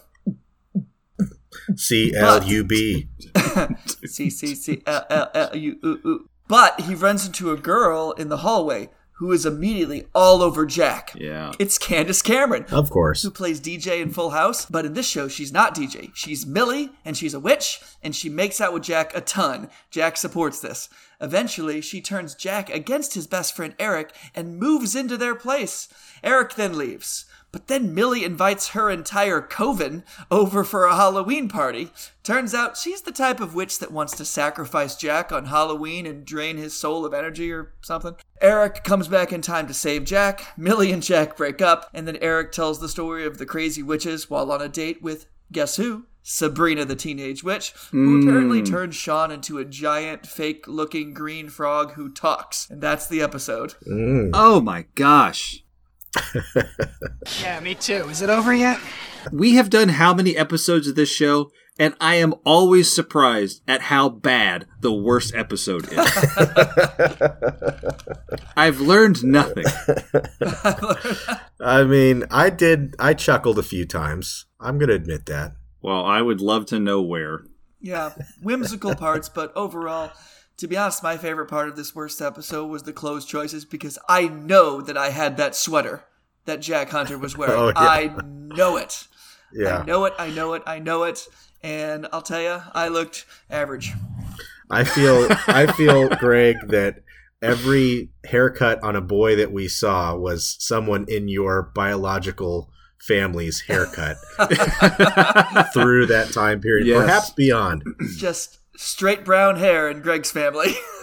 [1.76, 3.09] C L U B.
[4.04, 6.28] C C C L L L U U U.
[6.46, 11.12] But he runs into a girl in the hallway who is immediately all over Jack.
[11.16, 11.50] Yeah.
[11.59, 12.66] It's Candace Cameron.
[12.70, 13.22] Of course.
[13.22, 16.12] Who plays DJ in Full House, but in this show she's not DJ.
[16.14, 19.70] She's Millie and she's a witch and she makes out with Jack a ton.
[19.90, 20.88] Jack supports this.
[21.20, 25.88] Eventually, she turns Jack against his best friend Eric and moves into their place.
[26.22, 27.24] Eric then leaves.
[27.50, 31.90] But then Millie invites her entire coven over for a Halloween party.
[32.22, 36.26] Turns out she's the type of witch that wants to sacrifice Jack on Halloween and
[36.26, 38.16] drain his soul of energy or something.
[38.40, 40.58] Eric comes back in time to save Jack.
[40.58, 44.28] Millie and Jack break up, and then Eric tells the story of the crazy witches
[44.28, 46.04] while on a date with guess who?
[46.22, 48.28] Sabrina the Teenage Witch, who hmm.
[48.28, 52.68] apparently turned Sean into a giant, fake looking green frog who talks.
[52.68, 53.74] And that's the episode.
[54.34, 55.64] Oh my gosh.
[57.42, 58.08] Yeah, me too.
[58.08, 58.78] Is it over yet?
[59.32, 63.82] We have done how many episodes of this show, and I am always surprised at
[63.82, 65.98] how bad the worst episode is.
[68.56, 69.64] I've learned nothing.
[71.60, 72.94] I mean, I did.
[72.98, 74.46] I chuckled a few times.
[74.58, 75.52] I'm going to admit that.
[75.82, 77.44] Well, I would love to know where.
[77.80, 80.10] Yeah, whimsical parts, but overall,
[80.58, 83.98] to be honest, my favorite part of this worst episode was the clothes choices because
[84.08, 86.04] I know that I had that sweater
[86.44, 87.54] that Jack Hunter was wearing.
[87.58, 87.74] Oh, yeah.
[87.76, 89.06] I know it.
[89.52, 89.78] Yeah.
[89.78, 90.14] I know it.
[90.18, 90.62] I know it.
[90.66, 91.26] I know it.
[91.62, 93.92] And I'll tell you, I looked average.
[94.70, 95.26] I feel.
[95.48, 97.02] I feel, Greg, that
[97.40, 104.16] every haircut on a boy that we saw was someone in your biological family's haircut
[105.72, 107.00] through that time period, Yes.
[107.00, 107.82] perhaps beyond.
[108.16, 110.74] Just straight brown hair in Greg's family.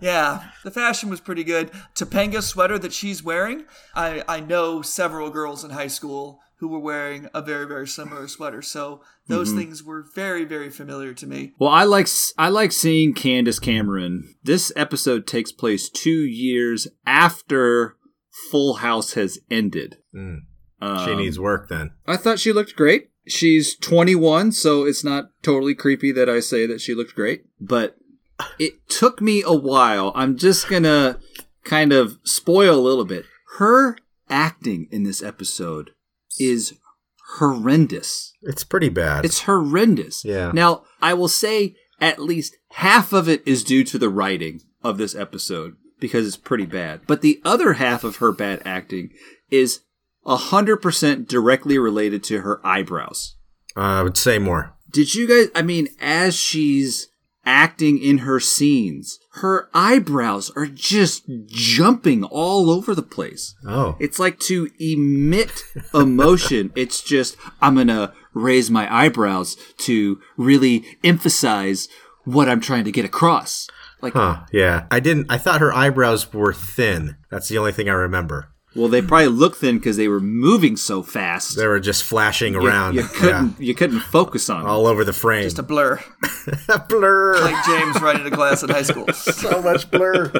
[0.00, 1.70] yeah, the fashion was pretty good.
[1.94, 6.78] Topanga sweater that she's wearing, I, I know several girls in high school who were
[6.78, 8.62] wearing a very, very similar sweater.
[8.62, 9.58] So those Mhm.
[9.58, 11.52] things were very, very familiar to me.
[11.58, 14.34] Well, I like I like seeing Candace Cameron.
[14.44, 17.96] This episode takes place two years after
[18.50, 19.96] Full House has ended.
[20.14, 20.38] Mm.
[20.80, 21.90] Um, she needs work then.
[22.06, 23.08] I thought she looked great.
[23.26, 27.44] She's 21, so it's not totally creepy that I say that she looked great.
[27.60, 27.96] But
[28.58, 30.12] it took me a while.
[30.14, 31.20] I'm just gonna
[31.64, 33.26] kind of spoil a little bit.
[33.58, 33.96] Her
[34.28, 35.90] acting in this episode
[36.38, 36.74] is
[37.36, 38.32] horrendous.
[38.42, 39.24] It's pretty bad.
[39.24, 40.24] It's horrendous.
[40.24, 40.50] Yeah.
[40.52, 44.98] Now, I will say at least half of it is due to the writing of
[44.98, 47.02] this episode because it's pretty bad.
[47.06, 49.10] But the other half of her bad acting
[49.50, 49.80] is
[50.26, 53.36] 100% directly related to her eyebrows.
[53.76, 54.74] Uh, I would say more.
[54.90, 57.08] Did you guys, I mean, as she's
[57.44, 63.54] acting in her scenes, her eyebrows are just jumping all over the place.
[63.66, 63.96] Oh.
[63.98, 66.72] It's like to emit emotion.
[66.76, 71.88] it's just, I'm going to raise my eyebrows to really emphasize
[72.24, 73.66] what I'm trying to get across.
[74.00, 74.86] Like, Huh, yeah.
[74.90, 77.16] I didn't, I thought her eyebrows were thin.
[77.30, 78.51] That's the only thing I remember.
[78.74, 81.56] Well, they probably look thin because they were moving so fast.
[81.56, 82.94] They were just flashing around.
[82.94, 84.62] You, couldn't, you couldn't focus on yeah.
[84.62, 84.70] them.
[84.70, 85.42] All over the frame.
[85.42, 86.00] Just a blur.
[86.68, 87.40] A blur.
[87.40, 89.06] Like James writing a class in high school.
[89.12, 90.32] so much blur.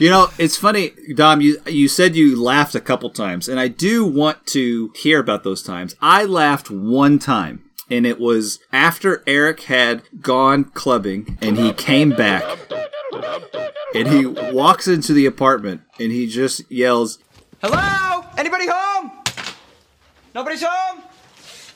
[0.00, 1.40] You know, it's funny, Dom.
[1.40, 5.44] You you said you laughed a couple times, and I do want to hear about
[5.44, 5.94] those times.
[6.00, 12.10] I laughed one time, and it was after Eric had gone clubbing, and he came
[12.10, 12.44] back,
[13.94, 17.18] and he walks into the apartment, and he just yells,
[17.62, 18.24] Hello?
[18.36, 19.12] Anybody home?
[20.34, 21.02] Nobody's home?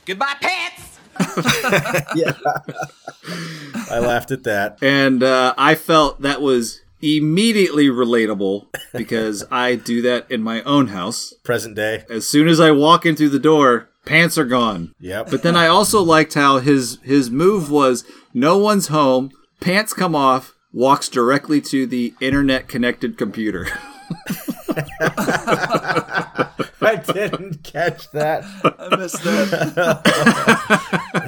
[0.04, 0.98] Goodbye, pants.
[2.14, 2.32] yeah.
[3.90, 4.78] I laughed at that.
[4.82, 10.88] and uh, I felt that was immediately relatable because I do that in my own
[10.88, 11.32] house.
[11.44, 12.04] Present day.
[12.10, 14.94] As soon as I walk in through the door, pants are gone.
[15.00, 15.30] Yep.
[15.30, 20.14] But then I also liked how his his move was no one's home, pants come
[20.14, 23.66] off, walks directly to the internet connected computer.
[26.80, 28.44] I didn't catch that.
[28.78, 30.04] I missed that.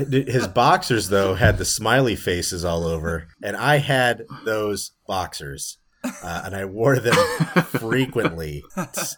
[0.28, 5.78] His boxers, though, had the smiley faces all over, and I had those boxers.
[6.02, 7.14] Uh, and I wore them
[7.64, 8.64] frequently,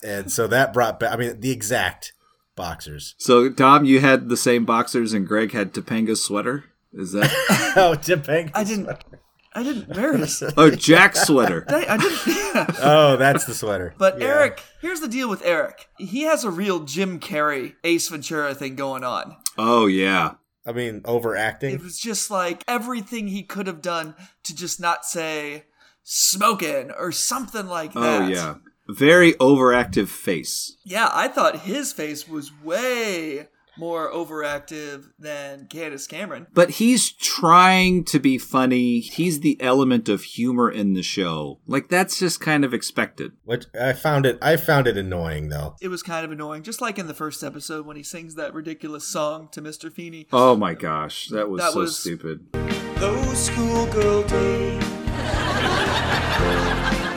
[0.03, 1.13] and so that brought back.
[1.13, 2.13] I mean, the exact
[2.57, 3.15] boxers.
[3.19, 6.65] so Tom, you had the same boxers and Greg had Topanga's sweater?
[6.93, 7.31] Is that
[7.77, 8.51] oh, Topanga.
[8.53, 8.89] I didn't.
[9.55, 10.43] I didn't wear this.
[10.57, 11.65] Oh Jack sweater.
[11.69, 12.27] I, I didn't.
[12.27, 12.67] Yeah.
[12.81, 13.95] Oh, that's the sweater.
[13.99, 14.27] But Yeah.
[14.27, 15.89] Eric, here's the deal with Eric.
[15.99, 19.37] He has a real Jim Carrey, Ace Ventura thing going on.
[19.59, 20.35] Oh yeah.
[20.65, 21.75] I mean, overacting.
[21.75, 25.65] It was just like everything he could have done to just not say
[26.03, 28.23] smoking or something like oh, that.
[28.23, 28.55] Oh yeah.
[28.89, 30.77] Very overactive face.
[30.85, 33.49] Yeah, I thought his face was way
[33.83, 36.47] more overactive than Candace Cameron.
[36.55, 39.01] But he's trying to be funny.
[39.01, 41.59] He's the element of humor in the show.
[41.67, 43.33] Like that's just kind of expected.
[43.45, 44.39] Which I found it.
[44.41, 45.75] I found it annoying though.
[45.81, 48.55] It was kind of annoying, just like in the first episode when he sings that
[48.55, 49.93] ridiculous song to Mr.
[49.93, 50.29] Feeney.
[50.33, 52.53] Oh my gosh, that was That so was- stupid.
[52.53, 54.85] Those schoolgirl days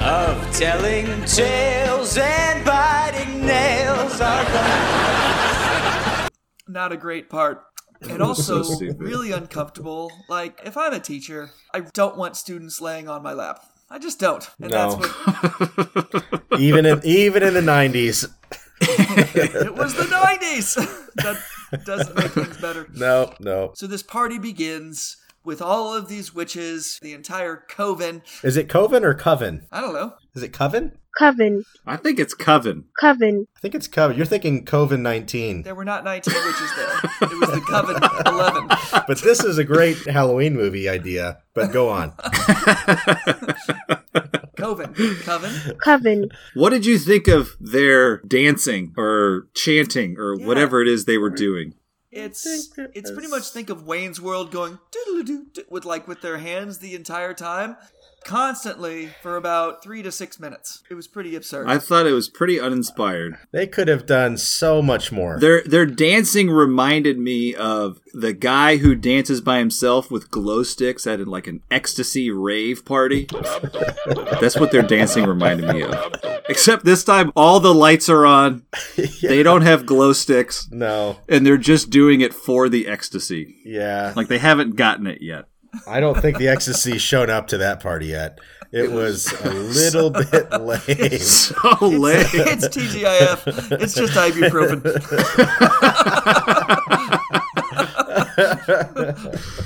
[0.01, 5.54] of telling tales and biting nails are gone.
[6.67, 7.63] Not a great part.
[8.01, 10.11] And also So really uncomfortable.
[10.29, 13.61] Like, if I'm a teacher, I don't want students laying on my lap.
[13.89, 14.47] I just don't.
[14.59, 14.95] And No.
[14.95, 16.23] that's what
[16.59, 18.27] Even in even in the nineties.
[18.81, 20.75] it was the 90s.
[21.15, 22.87] that doesn't make things better.
[22.93, 23.71] No, no.
[23.75, 28.23] So this party begins with all of these witches, the entire coven.
[28.43, 29.67] Is it Coven or Coven?
[29.71, 30.13] I don't know.
[30.33, 30.97] Is it Coven?
[31.17, 31.63] Coven.
[31.85, 32.85] I think it's Coven.
[32.99, 33.47] Coven.
[33.55, 34.17] I think it's Coven.
[34.17, 35.63] You're thinking Coven 19.
[35.63, 36.99] There were not 19 witches there.
[37.21, 38.69] It was the coven 11.
[39.07, 41.39] But this is a great Halloween movie idea.
[41.53, 42.11] But go on.
[44.57, 44.93] Coven.
[45.23, 45.77] Coven.
[45.77, 46.29] Coven.
[46.53, 51.29] What did you think of their dancing or chanting or whatever it is they were
[51.29, 51.75] doing?
[52.11, 52.45] It's
[52.93, 56.77] it's pretty much think of Wayne's World going doodle-doo doo with like with their hands
[56.79, 57.75] the entire time,
[58.25, 60.83] constantly for about three to six minutes.
[60.89, 61.67] It was pretty absurd.
[61.69, 63.37] I thought it was pretty uninspired.
[63.51, 65.39] They could have done so much more.
[65.39, 71.05] Their their dancing reminded me of the guy who dances by himself with glow sticks
[71.07, 73.27] at like an ecstasy rave party.
[74.41, 76.15] That's what their dancing reminded me of.
[76.49, 78.63] Except this time all the lights are on.
[79.21, 80.69] They don't have glow sticks.
[80.71, 81.17] No.
[81.27, 83.55] And they're just doing it for the ecstasy.
[83.65, 84.13] Yeah.
[84.15, 85.45] Like they haven't gotten it yet.
[85.87, 88.39] I don't think the ecstasy shown up to that party yet.
[88.71, 90.79] It was a little bit lame.
[91.19, 91.55] So
[91.87, 92.25] lame.
[92.33, 93.71] it's TGIF.
[93.81, 94.81] It's just ibuprofen.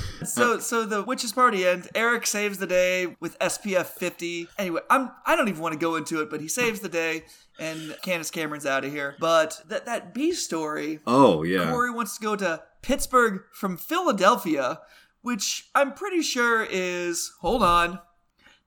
[0.22, 1.88] So so the witches party ends.
[1.94, 4.48] Eric saves the day with SPF 50.
[4.58, 7.24] Anyway, I'm I don't even want to go into it, but he saves the day
[7.58, 9.16] and Candace Cameron's out of here.
[9.18, 11.70] But that that B story, Oh yeah.
[11.70, 14.80] Cory wants to go to Pittsburgh from Philadelphia,
[15.22, 18.00] which I'm pretty sure is hold on.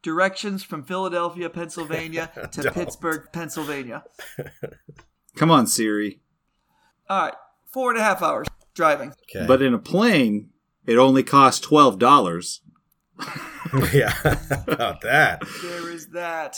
[0.01, 4.03] Directions from Philadelphia, Pennsylvania to Pittsburgh, Pennsylvania.
[5.35, 6.19] Come on, Siri.
[7.09, 7.33] All right,
[7.71, 9.13] four and a half hours driving.
[9.35, 9.45] Okay.
[9.47, 10.49] But in a plane,
[10.85, 12.61] it only costs twelve dollars.
[13.93, 14.13] yeah,
[14.67, 15.43] about that.
[15.61, 16.57] There is that.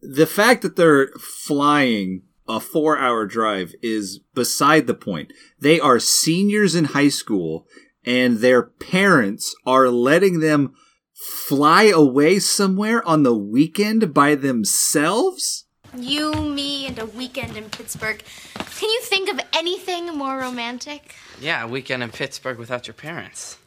[0.00, 5.32] The fact that they're flying a four-hour drive is beside the point.
[5.58, 7.66] They are seniors in high school,
[8.06, 10.74] and their parents are letting them
[11.12, 15.64] fly away somewhere on the weekend by themselves.
[15.96, 18.22] You, me, and a weekend in Pittsburgh.
[18.54, 21.14] Can you think of anything more romantic?
[21.40, 23.58] Yeah, a weekend in Pittsburgh without your parents.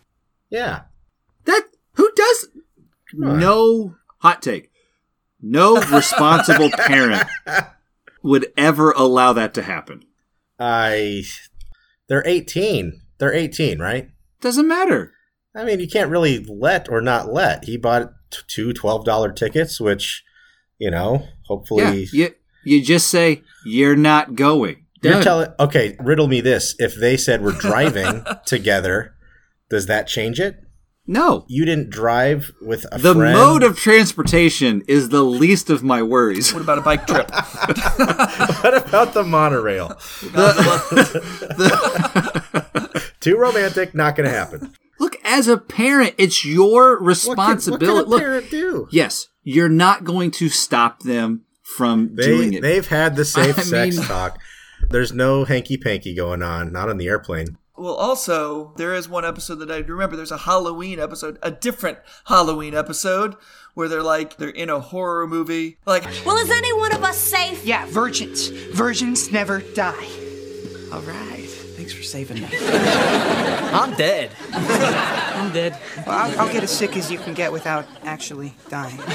[0.50, 0.84] Yeah.
[1.46, 1.64] That
[1.94, 2.48] who does
[3.14, 4.72] no hot take.
[5.42, 7.24] No responsible parent
[8.22, 10.04] would ever allow that to happen.
[10.60, 11.24] I.
[12.08, 13.02] They're 18.
[13.18, 14.10] They're 18, right?
[14.42, 15.14] Doesn't matter.
[15.56, 17.66] I mean, you can't really let or not let.
[17.66, 20.24] He bought t- two $12 tickets, which,
[20.78, 22.08] you know, hopefully.
[22.14, 22.36] Yeah, you
[22.66, 24.86] you just say you're not going.
[25.02, 25.50] You're telling.
[25.60, 26.76] Okay, riddle me this.
[26.78, 29.16] If they said we're driving together,
[29.70, 30.58] does that change it?
[31.08, 31.44] no.
[31.48, 33.34] You didn't drive with a The friend?
[33.36, 36.54] mode of transportation is the least of my worries.
[36.54, 37.32] What about a bike trip?
[37.34, 39.98] what about the monorail?
[43.20, 44.74] Too romantic, not going to happen.
[45.00, 48.20] Look, as a parent, it's your What can, what responsibility.
[48.20, 48.88] can a Look, do?
[48.92, 52.62] yes, you're not going to stop them from doing They, it.
[52.62, 54.38] they've had the safe I sex mean- talk.
[54.90, 57.58] There's no hanky panky going on, not on the airplane.
[57.78, 60.16] Well, also, there is one episode that I remember.
[60.18, 63.36] There's a Halloween episode, a different Halloween episode,
[63.74, 65.78] where they're like, they're in a horror movie.
[65.86, 67.66] Like, Well, is any one of us safe?
[67.66, 68.48] Yeah, virgins.
[68.48, 70.08] Virgins never die.
[70.92, 71.39] All right.
[71.90, 72.48] Thanks for saving me.
[73.74, 74.30] I'm dead.
[74.54, 75.76] I'm dead.
[76.06, 79.00] Well, I'll, I'll get as sick as you can get without actually dying.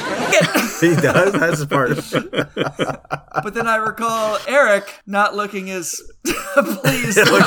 [0.81, 1.33] He does.
[1.33, 1.91] That's part
[3.43, 7.43] but then I recall Eric not looking as pleased Look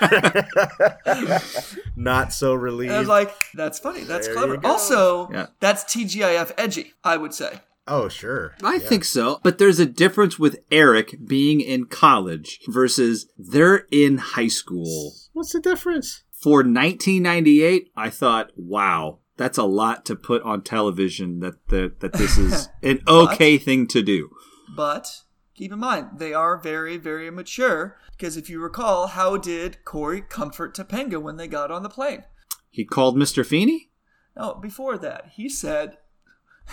[0.00, 1.42] about.
[1.96, 2.90] Not so relieved.
[2.90, 4.04] And I was like, that's funny.
[4.04, 4.60] That's There clever.
[4.64, 5.46] Also, Yeah.
[5.58, 7.60] that's TGIF edgy, I would say.
[7.86, 8.54] Oh, sure.
[8.62, 9.40] I think so.
[9.42, 15.12] But there's a difference with Eric being in college versus they're in high school.
[15.32, 16.22] What's the difference?
[16.30, 22.12] For 1998, I thought, wow, that's a lot to put on television that that, that
[22.12, 24.30] this is an okay thing to do.
[24.76, 25.22] But
[25.54, 27.98] keep in mind, they are very, very mature.
[28.12, 32.24] Because if you recall, how did Cory comfort Topanga when they got on the plane?
[32.70, 33.44] He called Mr.
[33.44, 33.90] Feeney?
[34.36, 35.96] No, before that, he said,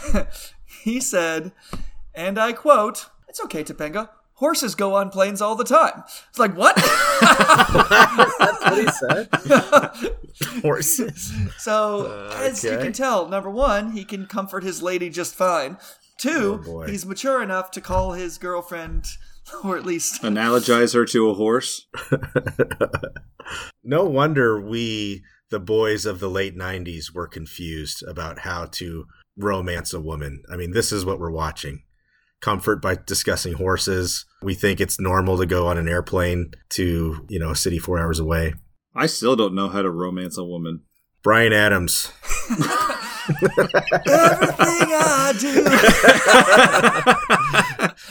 [0.83, 1.51] he said,
[2.13, 4.09] and I quote, "It's okay, Topanga.
[4.35, 6.75] Horses go on planes all the time." It's like what?
[7.21, 10.61] That's what he said.
[10.61, 11.33] Horses.
[11.57, 15.77] so uh, as you can tell, number one, he can comfort his lady just fine.
[16.17, 19.05] Two, Oh, he's mature enough to call his girlfriend,
[19.63, 21.85] or at least Analogize her to a horse?
[23.83, 29.05] No wonder we, the boys of the late 90s, were confused about how to
[29.37, 30.43] romance a woman.
[30.51, 31.83] I mean, this is what we're watching.
[32.41, 34.25] Comfort by discussing horses.
[34.41, 37.99] We think it's normal to go on an airplane to, you know, a city four
[37.99, 38.53] hours away.
[38.95, 40.81] I still don't know how to romance a woman.
[41.23, 42.11] Bryan Adams.
[44.07, 45.67] everything I do.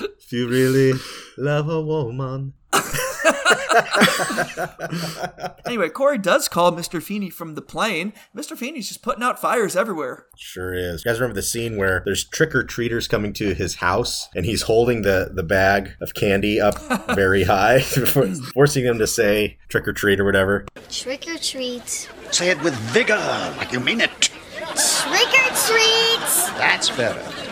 [0.26, 0.92] If you really
[1.38, 2.54] love a woman.
[5.66, 7.02] anyway, Cory does call Mr.
[7.02, 8.12] Feeney from the plane.
[8.34, 8.56] Mr.
[8.56, 10.26] Feeney's just putting out fires everywhere.
[10.36, 11.04] Sure is.
[11.04, 14.44] You guys remember the scene where there's trick or treaters coming to his house and
[14.44, 16.78] he's holding the, the bag of candy up
[17.14, 17.80] very high,
[18.54, 20.66] forcing them to say trick or treat or whatever.
[20.90, 22.08] Trick or treat.
[22.30, 23.16] Say it with vigor,
[23.58, 24.10] like you mean it.
[24.20, 26.20] Trick or treat!
[26.58, 27.45] That's better.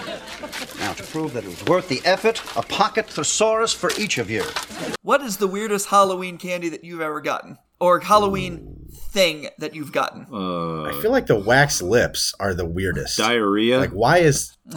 [0.78, 4.30] Now, to prove that it was worth the effort, a pocket thesaurus for each of
[4.30, 4.42] you.
[5.02, 7.58] What is the weirdest Halloween candy that you've ever gotten?
[7.80, 10.26] Or Halloween thing that you've gotten?
[10.32, 13.18] Uh, I feel like the wax lips are the weirdest.
[13.18, 14.56] diarrhea Like, why is.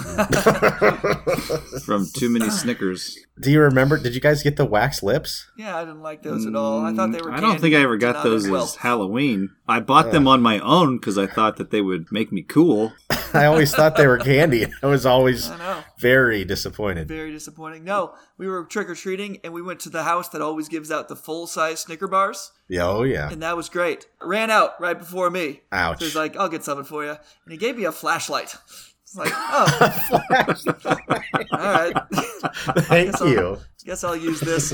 [1.85, 3.17] from too many Snickers.
[3.39, 3.97] Do you remember?
[3.97, 5.49] Did you guys get the wax lips?
[5.57, 6.85] Yeah, I didn't like those at all.
[6.85, 8.63] I thought they were Mm, I don't think I ever got those well.
[8.63, 9.51] as Halloween.
[9.67, 12.93] I bought them on my own because I thought that they would make me cool.
[13.33, 14.67] I always thought they were candy.
[14.83, 17.07] I was always I very disappointed.
[17.07, 17.83] Very disappointing.
[17.83, 20.91] No, we were trick or treating and we went to the house that always gives
[20.91, 22.51] out the full size Snicker bars.
[22.67, 23.29] Yeah, oh yeah.
[23.29, 24.05] And that was great.
[24.21, 25.61] Ran out right before me.
[25.71, 25.99] Ouch.
[25.99, 27.11] So he's like, I'll get something for you.
[27.11, 28.55] And he gave me a flashlight.
[29.03, 29.93] It's like, oh.
[31.51, 31.95] All right.
[32.85, 33.57] Thank Guess you.
[33.85, 34.73] Guess I'll use this.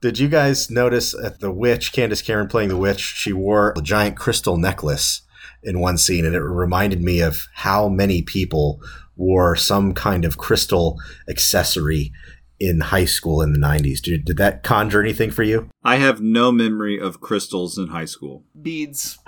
[0.00, 3.82] Did you guys notice at the witch, Candace Cameron playing the witch, she wore a
[3.82, 5.22] giant crystal necklace
[5.62, 8.80] in one scene, and it reminded me of how many people
[9.16, 10.98] wore some kind of crystal
[11.28, 12.12] accessory
[12.58, 14.00] in high school in the 90s.
[14.02, 15.68] Did, did that conjure anything for you?
[15.82, 18.44] I have no memory of crystals in high school.
[18.60, 19.18] beads.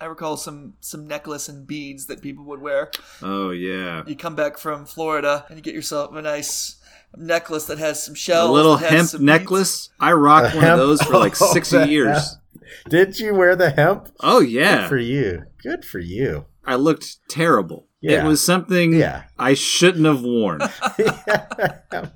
[0.00, 2.90] I recall some some necklace and beads that people would wear.
[3.22, 4.02] Oh yeah.
[4.04, 6.76] You come back from Florida and you get yourself a nice
[7.16, 8.50] necklace that has some shells.
[8.50, 9.26] A little hemp some beads.
[9.26, 9.90] necklace.
[10.00, 12.36] I rocked A one of those for like Oh, six the years.
[12.88, 14.08] Did you wear the hemp?
[14.20, 14.82] Oh yeah.
[14.82, 15.42] Good for you.
[15.62, 16.46] Good for you.
[16.64, 17.88] I looked terrible.
[18.00, 18.24] Yeah.
[18.24, 19.24] It was something Yeah.
[19.38, 20.60] I shouldn't have worn.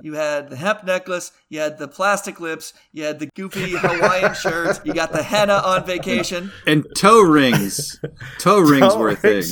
[0.00, 4.34] You had the hemp necklace, you had the plastic lips, you had the goofy Hawaiian
[4.42, 6.50] shirt, you got the henna on vacation.
[6.66, 8.00] and toe rings.
[8.38, 9.44] Toe rings Toe were a thing.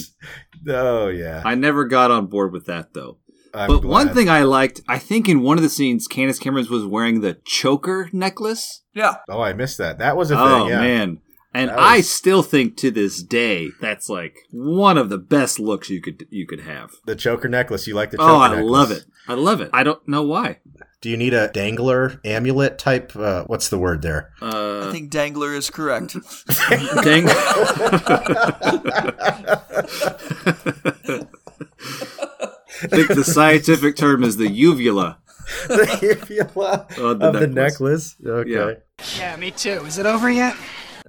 [0.68, 1.42] Oh yeah.
[1.44, 3.18] I never got on board with that though.
[3.53, 6.66] I'm but one thing I liked, I think in one of the scenes, Candace Cameron
[6.70, 8.82] was wearing the choker necklace.
[8.94, 9.16] Yeah.
[9.28, 9.98] Oh, I missed that.
[9.98, 10.68] That was a Oh thing.
[10.68, 10.80] Yeah.
[10.80, 11.18] man.
[11.53, 15.90] And That I still think to this day that's like one of the best looks
[15.90, 16.92] you could you could have.
[17.07, 17.88] The choker necklace.
[17.88, 18.70] You like the choker Oh, I necklace?
[18.70, 19.05] love it.
[19.26, 19.70] I love it.
[19.72, 20.59] I don't know why.
[21.01, 23.16] Do you need a dangler amulet type?
[23.16, 24.32] Uh, what's the word there?
[24.42, 26.12] Uh, I think Dangler is correct.
[27.03, 27.26] Dang.
[32.82, 35.18] I think the scientific term is the uvula.
[35.68, 38.16] the uvula Oh, the of the necklace.
[38.20, 38.46] necklace.
[38.46, 38.50] Okay.
[38.50, 39.18] Yeah.
[39.18, 39.84] Yeah, me too.
[39.86, 40.54] Is it over yet?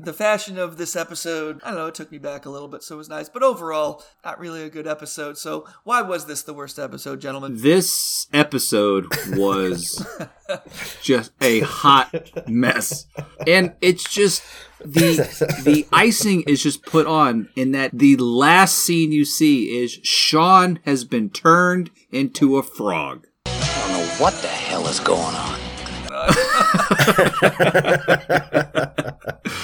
[0.03, 2.81] The fashion of this episode, I don't know, it took me back a little bit,
[2.81, 3.29] so it was nice.
[3.29, 5.37] But overall, not really a good episode.
[5.37, 7.57] So why was this the worst episode, gentlemen?
[7.61, 10.03] This episode was
[11.03, 13.05] just a hot mess.
[13.45, 14.41] And it's just
[14.79, 15.17] the
[15.63, 20.79] the icing is just put on in that the last scene you see is Shawn
[20.83, 23.27] has been turned into a frog.
[23.45, 25.59] I don't know what the hell is going on.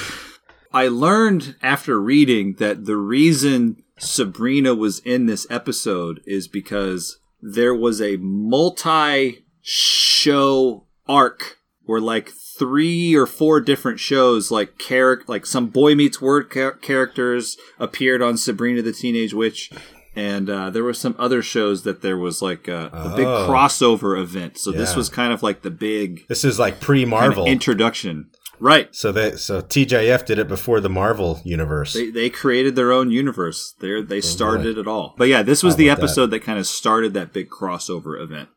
[0.74, 7.74] I learned after reading that the reason Sabrina was in this episode is because there
[7.74, 15.46] was a multi show arc where like three or four different shows like char- like
[15.46, 19.72] some boy meets world char- characters appeared on Sabrina the Teenage Witch
[20.16, 23.48] and uh, there were some other shows that there was like a, a big Oh.
[23.50, 27.14] crossover event so this was kind of like the big This is like pre kind
[27.14, 27.46] of Marvel.
[27.46, 31.94] introduction right so they so TGIF did it before the Marvel universe.
[31.94, 33.76] They, they created their own universe.
[33.80, 35.16] They oh, they started it all.
[35.18, 36.04] But yeah, this was How the about that?
[36.04, 38.50] episode that, kind of started that big crossover event.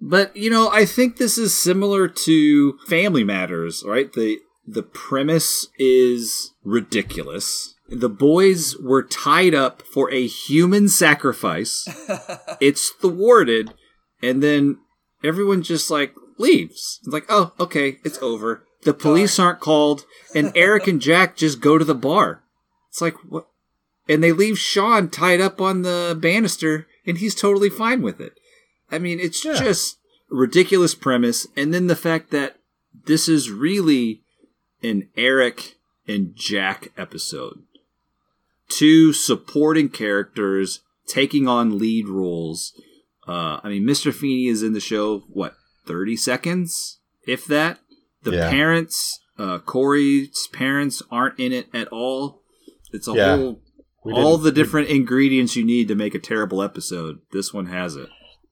[0.00, 4.12] But you know, I think this is similar to Family Matters, right?
[4.12, 7.74] The the premise is ridiculous.
[7.88, 11.86] The boys were tied up for a human sacrifice.
[12.60, 13.74] it's thwarted,
[14.22, 14.78] and then
[15.22, 17.00] everyone just like leaves.
[17.04, 18.64] It's like, oh, okay, it's over.
[18.82, 20.04] The police aren't called,
[20.34, 22.42] and Eric and Jack just go to the bar.
[22.88, 23.46] It's like what?
[24.08, 28.34] And they leave Shawn tied up on the banister, and he's totally fine with it.
[28.90, 29.98] I mean, it's just
[30.30, 32.56] a ridiculous premise, and then the fact that
[33.06, 34.22] this is really
[34.82, 35.76] an Eric
[36.06, 37.62] and Jack episode.
[38.68, 42.72] Two supporting characters taking on lead roles.
[43.26, 44.12] Uh, I mean, Mr.
[44.12, 45.54] Feeney is in the show, what,
[45.86, 46.98] 30 seconds?
[47.26, 47.78] If that?
[48.22, 48.50] The Yeah.
[48.50, 52.42] parents, uh, Cory's parents aren't in it at all.
[52.92, 53.36] It's a Yeah.
[53.36, 53.62] whole,
[54.04, 57.18] We all the different ingredients you need to make a terrible episode.
[57.32, 58.08] This one has it.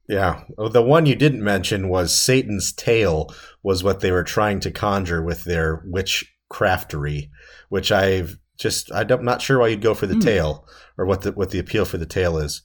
[0.09, 0.43] Yeah.
[0.59, 4.71] Oh, the one you didn't mention was Satan's tail was what they were trying to
[4.71, 7.31] conjure with their witch craftery,
[7.69, 10.21] which I've just I'm not sure why you'd go for the Hmm.
[10.21, 10.67] tail
[10.99, 12.63] or what the what the appeal for the tail is.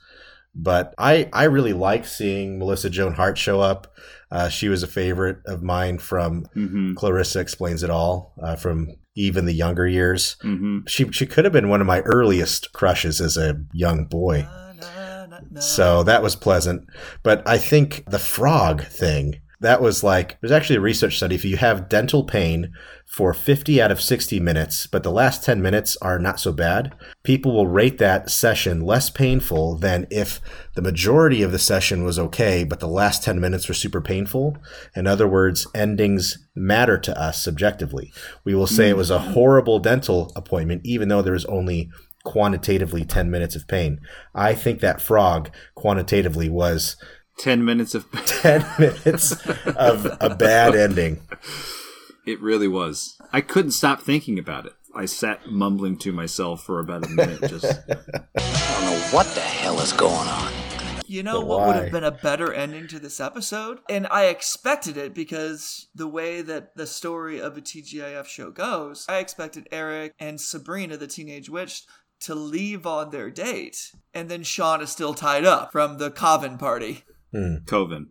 [0.56, 3.94] But I I really like seeing Melissa Joan Hart show up.
[4.32, 6.94] Uh, she was a favorite of mine from Mm-hmm.
[6.96, 10.38] Clarissa Explains It All uh, from even the younger years.
[10.44, 10.80] Mm-hmm.
[10.88, 14.48] She she could have been one of my earliest crushes as a young boy.
[15.60, 16.88] So that was pleasant.
[17.24, 21.36] But I think the frog thing, that was like, there's actually a research study.
[21.36, 22.72] If you have dental pain
[23.06, 26.94] for 50 out of 60 minutes, but the last 10 minutes are not so bad,
[27.24, 30.40] people will rate that session less painful than if
[30.76, 34.56] the majority of the session was okay, but the last 10 minutes were super painful.
[34.96, 38.14] In other words, endings matter to us subjectively.
[38.44, 41.90] We will say it was a horrible dental appointment, even though there was only
[42.26, 44.02] quantitatively 10 minutes of pain.
[44.34, 46.98] I think that frog quantitatively was
[47.40, 49.32] 10 minutes of 10 minutes
[49.66, 51.22] of a bad ending.
[52.26, 53.18] It really was.
[53.32, 54.74] I couldn't stop thinking about it.
[54.96, 57.96] I sat mumbling to myself for about a minute just I
[58.36, 60.54] don't know what the hell is going on.
[61.08, 63.80] You know But what would have been a better ending to this episode?
[63.90, 69.06] And I expected it because the way that the story of a TGIF show goes,
[69.08, 71.84] I expected Eric and Sabrina, the teenage witch,
[72.22, 73.92] to leave on their date.
[74.14, 77.04] And then Shawn is still tied up from the Coven party.
[77.66, 78.08] Coven.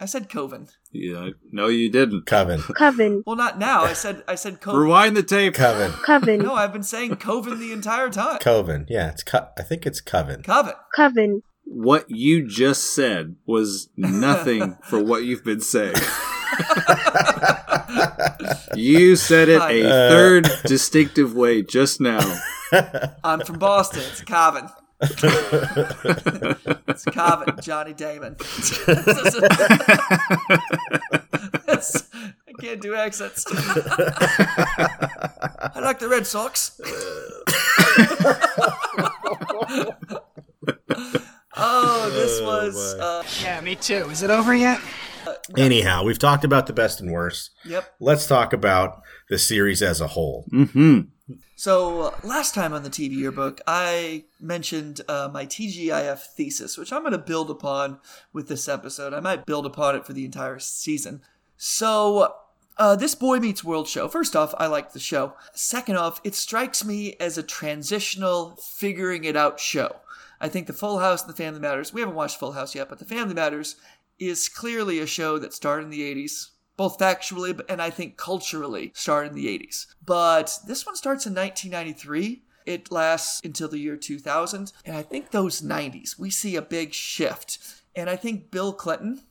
[0.00, 0.68] I said Coven.
[0.92, 2.24] Yeah, no, you didn't.
[2.26, 2.62] Coven.
[2.76, 3.24] Coven.
[3.26, 3.82] Well, not now.
[3.82, 4.80] I said I said Coven.
[4.80, 5.54] Rewind the tape.
[5.54, 5.90] Coven.
[6.04, 6.40] Coven.
[6.40, 8.38] No, I've been saying Coven the entire time.
[8.38, 8.86] Coven.
[8.88, 10.42] Yeah, it's co- I think it's Coven.
[10.44, 10.74] Coven.
[10.94, 11.42] Coven.
[11.64, 15.96] What you just said was nothing for what you've been saying.
[18.74, 20.10] you said it a Uh.
[20.10, 22.20] third distinctive way just now.
[23.24, 24.02] I'm from Boston.
[24.10, 24.68] It's Coven.
[25.00, 25.22] It's
[27.04, 28.34] Coven, Johnny Damon.
[31.68, 32.08] It's-
[32.48, 33.44] I can't do accents.
[33.48, 33.52] I
[35.80, 36.80] like the Red Sox.
[41.56, 42.94] oh, this was.
[42.94, 44.08] Uh, Yeah, me too.
[44.10, 44.80] Is it over yet?
[45.56, 47.50] Anyhow, we've talked about the best and worst.
[47.64, 47.84] Yep.
[48.00, 50.46] Let's talk about the series as a whole.
[50.52, 51.00] Mm-hmm.
[51.56, 57.02] So last time on the TV yearbook, I mentioned uh, my TGIF thesis, which I'm
[57.02, 57.98] going to build upon
[58.32, 59.12] with this episode.
[59.12, 61.22] I might build upon it for the entire season.
[61.56, 62.34] So
[62.78, 64.08] uh, this Boy Meets World show.
[64.08, 65.34] First off, I like the show.
[65.52, 69.96] Second off, it strikes me as a transitional, figuring it out show.
[70.40, 71.92] I think the Full House and the Family Matters.
[71.92, 73.76] We haven't watched Full House yet, but the Family Matters
[74.20, 78.92] is clearly a show that started in the 80s both factually and I think culturally
[78.94, 79.86] started in the 80s.
[80.06, 82.44] But this one starts in 1993.
[82.64, 84.72] It lasts until the year 2000.
[84.84, 87.58] And I think those 90s, we see a big shift.
[87.96, 89.22] And I think Bill Clinton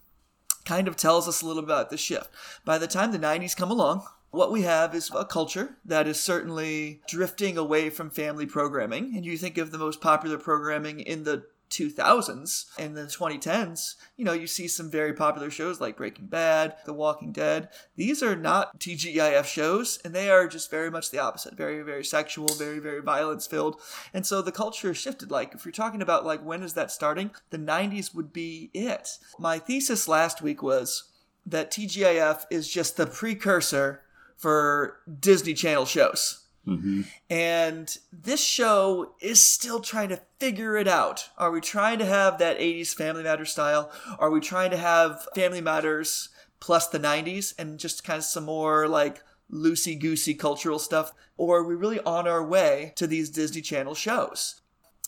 [0.66, 2.30] kind of tells us a little about the shift.
[2.66, 6.20] By the time the 90s come along, what we have is a culture that is
[6.20, 9.16] certainly drifting away from family programming.
[9.16, 14.26] And you think of the most popular programming in the 2000s and the 2010s, you
[14.26, 17.70] know, you see some very popular shows like Breaking Bad, The Walking Dead.
[17.95, 21.55] These are not TGIF shows, and they are just very much the opposite.
[21.55, 23.80] Very, very sexual, very, very violence filled.
[24.13, 25.32] And so the culture shifted.
[25.32, 27.32] Like, if you're talking about, like, when is that starting?
[27.49, 29.18] The 90s would be it.
[29.38, 31.11] My thesis last week was
[31.45, 34.03] that TGIF is just the precursor
[34.36, 36.47] for Disney Channel shows.
[36.68, 37.01] Mm-hmm.
[37.30, 41.30] And this show is still trying to figure it out.
[41.38, 43.91] Are we trying to have that 80s Family Matters style?
[44.20, 48.45] Are we trying to have Family Matters plus the 90s and just kind of some
[48.45, 51.13] more like loosey goosey cultural stuff?
[51.38, 54.61] Or are we really on our way to these Disney Channel shows?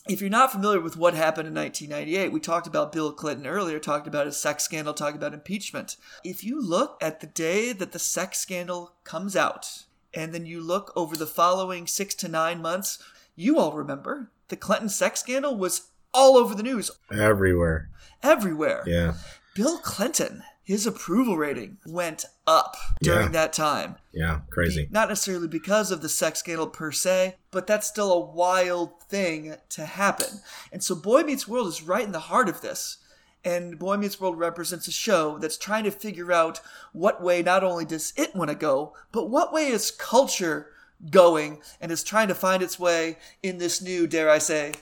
[0.07, 3.79] If you're not familiar with what happened in 1998, we talked about Bill Clinton earlier,
[3.79, 5.97] talked about his sex scandal, talked about impeachment.
[6.23, 9.83] If you look at the day that the sex scandal comes out,
[10.13, 13.01] and then you look over the following six to nine months,
[13.35, 17.89] you all remember the Clinton sex scandal was all over the news, Everywhere.
[18.23, 18.83] everywhere.
[18.87, 19.13] Yeah.
[19.53, 23.31] Bill Clinton, his approval rating went up during Yeah.
[23.33, 23.97] that time.
[24.11, 24.41] Yeah.
[24.49, 24.87] Crazy.
[24.89, 29.55] Not necessarily because of the sex scandal per se, but that's still a wild thing
[29.69, 30.41] to happen.
[30.71, 32.97] And so Boy Meets World is right in the heart of this.
[33.43, 36.59] And Boy Meets World represents a show that's trying to figure out
[36.91, 40.67] what way not only does it want to go, but what way is culture
[41.09, 44.73] going and is trying to find its way in this new, dare I say,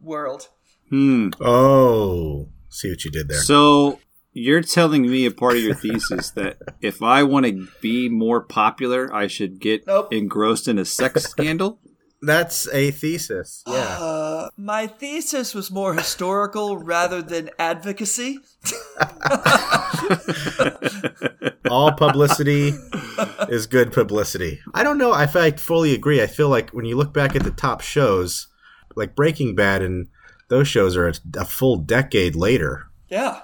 [0.00, 0.48] world.
[0.90, 1.30] Hmm.
[1.40, 3.38] Oh, see what you did there.
[3.38, 4.00] So
[4.32, 8.40] you're telling me a part of your thesis that if I want to be more
[8.40, 11.78] popular, I should get engrossed in a sex scandal?
[12.22, 13.64] That's a thesis.
[13.66, 13.98] Yeah.
[13.98, 18.38] Uh, my thesis was more historical rather than advocacy.
[21.68, 22.74] All publicity
[23.48, 24.60] is good publicity.
[24.72, 26.22] I don't know if I fully agree.
[26.22, 28.46] I feel like when you look back at the top shows,
[28.94, 30.06] like Breaking Bad and
[30.48, 32.86] those shows are a, a full decade later.
[33.08, 33.40] Yeah,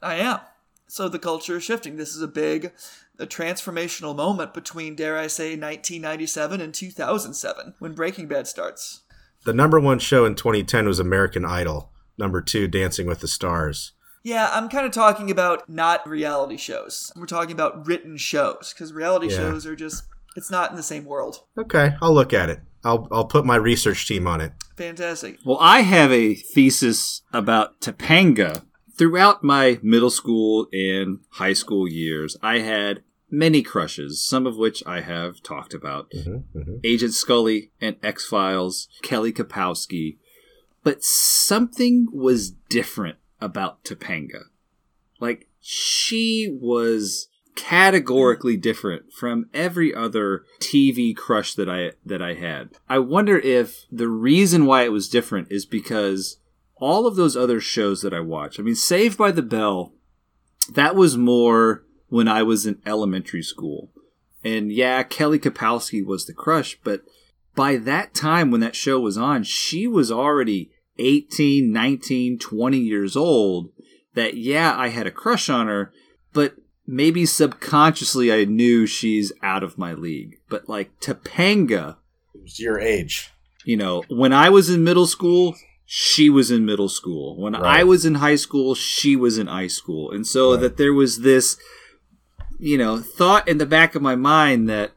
[0.00, 0.40] I am.
[0.86, 1.96] So the culture is shifting.
[1.96, 2.72] This is a big,
[3.18, 9.02] a transformational moment between, dare I say, 1997 and 2007 when Breaking Bad starts.
[9.44, 11.90] The number one show in 2010 was American Idol.
[12.18, 13.92] Number two, Dancing with the Stars.
[14.22, 17.12] Yeah, I'm kind of talking about not reality shows.
[17.14, 19.36] We're talking about written shows because reality Yeah.
[19.36, 20.04] shows are just,
[20.34, 21.40] it's not in the same world.
[21.58, 22.60] Okay, I'll look at it.
[22.84, 24.52] I'll I'll put my research team on it.
[24.76, 25.38] Fantastic.
[25.44, 28.62] Well, I have a thesis about Topanga.
[28.96, 34.82] Throughout my middle school and high school years, I had many crushes, some of which
[34.86, 36.10] I have talked about.
[36.10, 40.18] Mm-hmm, Agent Scully and X Files, Kelly Kapowski.
[40.82, 44.44] But something was different about Topanga.
[45.18, 52.70] Like, she was categorically different from every other TV crush that I that I had.
[52.88, 56.38] I wonder if the reason why it was different is because
[56.76, 58.58] all of those other shows that I watched.
[58.58, 59.92] I mean, Saved by the Bell,
[60.72, 63.90] that was more when I was in elementary school.
[64.42, 67.02] And yeah, Kelly Kapowski was the crush, but
[67.54, 73.16] by that time when that show was on, she was already 18, 19, 20 years
[73.16, 73.70] old.
[74.14, 75.92] That yeah, I had a crush on her,
[76.32, 76.54] but
[76.86, 80.38] maybe subconsciously I knew she's out of my league.
[80.48, 81.96] But like Topanga,
[82.34, 83.30] it was your age.
[83.64, 85.56] You know, when I was in middle school,
[85.86, 87.36] she was in middle school.
[87.36, 87.80] When Right.
[87.80, 90.10] I was in high school, she was in high school.
[90.10, 91.56] And so that there was this,
[92.58, 94.92] you know, thought in the back of my mind that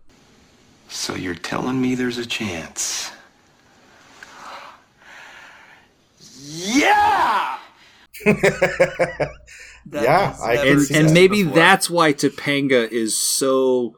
[0.89, 3.11] So you're telling me there's a chance?
[6.49, 7.57] Yeah!
[8.25, 11.13] yeah, I can and, see and that.
[11.13, 13.97] maybe that's why Topanga is so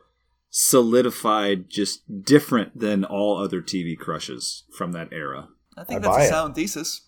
[0.50, 5.50] solidified, just different than all other TV crushes from that era.
[5.80, 6.30] I think I that's buy a it.
[6.30, 7.02] sound thesis.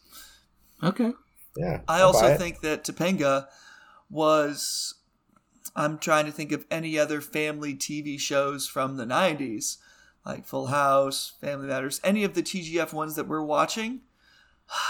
[0.83, 1.11] Okay.
[1.57, 1.81] Yeah.
[1.87, 2.37] I I'll also buy it.
[2.39, 3.47] think that Topanga
[4.09, 4.95] was.
[5.75, 9.77] I'm trying to think of any other family TV shows from the 90s,
[10.25, 14.01] like Full House, Family Matters, any of the TGIF ones that we're watching.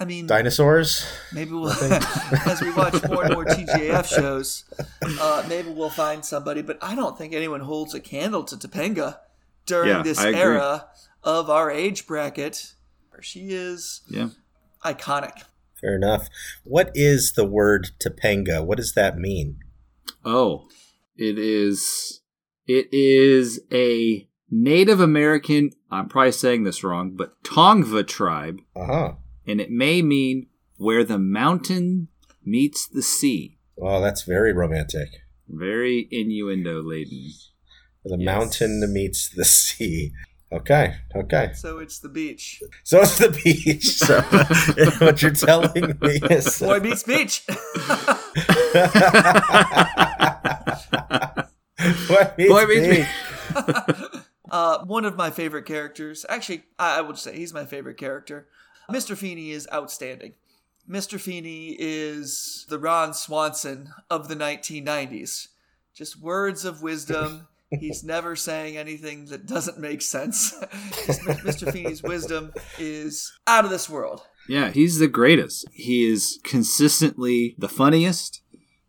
[0.00, 1.04] I mean, dinosaurs.
[1.32, 1.70] maybe we'll,
[2.46, 4.62] as we watch more and more TGIF shows,
[5.20, 6.62] uh, maybe we'll find somebody.
[6.62, 9.18] But I don't think anyone holds a candle to Topanga
[9.66, 10.86] during Yeah, this era
[11.24, 12.74] of our age bracket.
[13.22, 14.30] She is Yeah.
[14.84, 15.44] iconic.
[15.80, 16.28] Fair enough.
[16.64, 18.64] What is the word Topanga?
[18.64, 19.58] What does that mean?
[20.24, 20.68] Oh,
[21.16, 22.20] it is.
[22.66, 25.70] It is a Native American.
[25.90, 29.12] I'm probably saying this wrong, but Tongva tribe, Uh huh.
[29.46, 30.46] and it may mean
[30.76, 32.08] where the mountain
[32.44, 33.58] meets the sea.
[33.80, 35.08] Oh, that's very romantic.
[35.48, 37.30] Very innuendo laden.
[38.04, 38.24] The Yes.
[38.26, 40.12] mountain meets the sea.
[40.50, 40.94] Okay.
[41.14, 41.52] Okay.
[41.54, 42.62] So it's the beach.
[42.82, 43.86] So it's the beach.
[43.98, 44.20] So
[45.04, 47.46] what you're telling me is Boy meets beach.
[52.08, 53.06] Boy meets Boy meets beach.
[54.50, 56.24] uh, one of my favorite characters.
[56.28, 58.46] Actually, I, I would say he's my favorite character.
[58.90, 59.16] Mr.
[59.16, 60.32] Feeney is outstanding.
[60.88, 61.20] Mr.
[61.20, 65.48] Feeney is the Ron Swanson of the 1990s.
[65.94, 67.47] Just words of wisdom.
[67.70, 70.54] He's never saying anything that doesn't make sense.
[70.62, 71.70] Mr.
[71.70, 74.22] Feeney's wisdom is out of this world.
[74.48, 75.66] Yeah, he's the greatest.
[75.72, 78.40] He is consistently the funniest.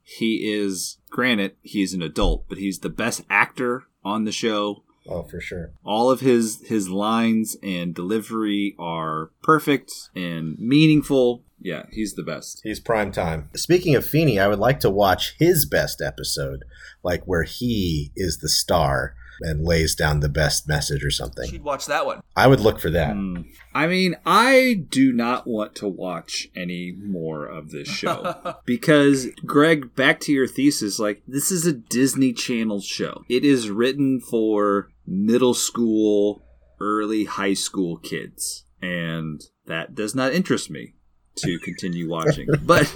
[0.02, 4.84] He is, granted, he's an adult, but he's the best actor on the show.
[5.08, 5.72] Oh, for sure.
[5.84, 11.44] All of his his lines and delivery are perfect and meaningful.
[11.62, 12.62] Yeah, he's the best.
[12.64, 13.50] He's prime time.
[13.56, 16.64] Speaking of Feeney, I would like to watch his best episode,
[17.04, 21.50] like where he is the star and lays down the best message or something.
[21.50, 22.22] She'd watch that one.
[22.36, 23.14] I would look for that.
[23.14, 23.42] Hmm.
[23.74, 29.96] I mean, I do not want to watch any more of this show because, Greg,
[29.96, 33.24] back to your thesis, like, this is a Disney Channel show.
[33.30, 36.44] It is written for middle school,
[36.80, 40.94] early high school kids, and that does not interest me
[41.42, 42.48] to continue watching.
[42.64, 42.94] but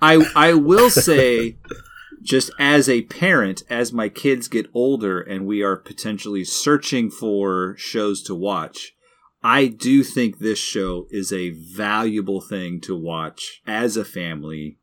[0.00, 1.56] I, I will say,
[2.22, 7.74] just as a parent, as my kids get older and we are potentially searching for
[7.76, 8.94] shows to watch,
[9.42, 14.78] I do think this show is a valuable thing to watch as a family.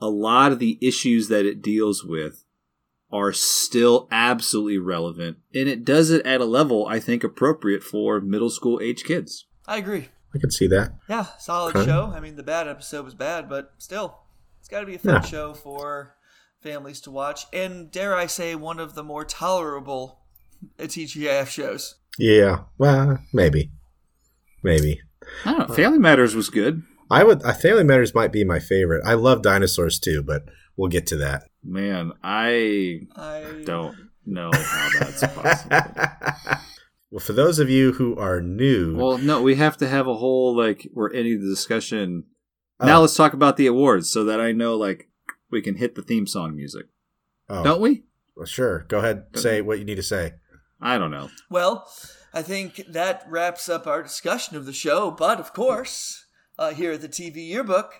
[0.00, 2.44] A lot of the issues that it deals with
[3.10, 8.20] are still absolutely relevant, and it does it at a level I think appropriate for
[8.20, 9.46] middle school age kids.
[9.66, 10.08] I agree.
[10.34, 10.92] I could see that.
[11.08, 11.86] Yeah, solid Okay.
[11.86, 12.12] show.
[12.14, 14.18] I mean, the bad episode was bad, but still,
[14.60, 15.20] it's got to be a fun Yeah.
[15.22, 16.14] show for
[16.60, 17.46] families to watch.
[17.52, 20.20] And dare I say, one of the more tolerable
[20.78, 21.94] TGIF shows.
[22.18, 22.64] Yeah.
[22.76, 23.70] Well, maybe.
[24.62, 25.00] Maybe.
[25.44, 25.74] I don't know.
[25.74, 26.82] Family Matters was good.
[27.10, 27.42] I would.
[27.42, 29.02] Uh, Family Matters might be my favorite.
[29.06, 30.44] I love dinosaurs too, but
[30.76, 31.44] we'll get to that.
[31.64, 35.76] Man, I I don't know how that's possible.
[37.10, 40.14] Well, for those of you who are new, Well, no, we have to have a
[40.14, 42.24] whole like we're ending the discussion.
[42.80, 42.86] Oh.
[42.86, 45.08] Now let's talk about the awards so that I know like
[45.50, 46.86] we can hit the theme song music.
[47.48, 48.04] oh, Don't we?
[48.36, 48.84] well, sure.
[48.88, 49.24] Go ahead.
[49.34, 50.34] Say what you need to say.
[50.80, 51.30] I don't know.
[51.50, 51.90] Well,
[52.32, 55.10] I think that wraps up our discussion of the show.
[55.10, 56.26] But of course,
[56.58, 57.94] uh, here at the TV Yearbook,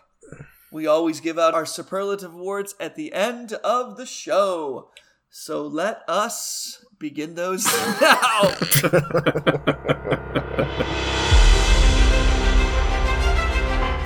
[0.71, 4.91] we always give out our superlative awards at the end of the show.
[5.31, 7.67] So let us begin those
[8.01, 8.51] now.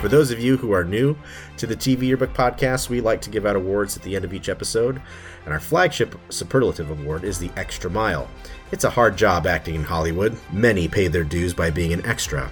[0.03, 1.17] For those of you who are new
[1.59, 4.35] to the TV Yearbook podcast, we like to give out awards at the end of
[4.35, 5.01] each episode,
[5.45, 8.29] and our flagship superlative award is the Extra Mile.
[8.73, 10.37] It's a hard job acting in Hollywood.
[10.51, 12.51] Many pay their dues by being an extra.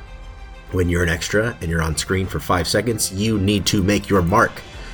[0.70, 4.08] When you're an extra and you're on screen for five seconds, you need to make
[4.08, 4.52] your mark.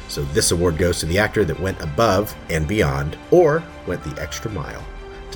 [0.09, 4.19] So this award goes to the actor that went above and beyond, or went the
[4.19, 4.83] extra mile,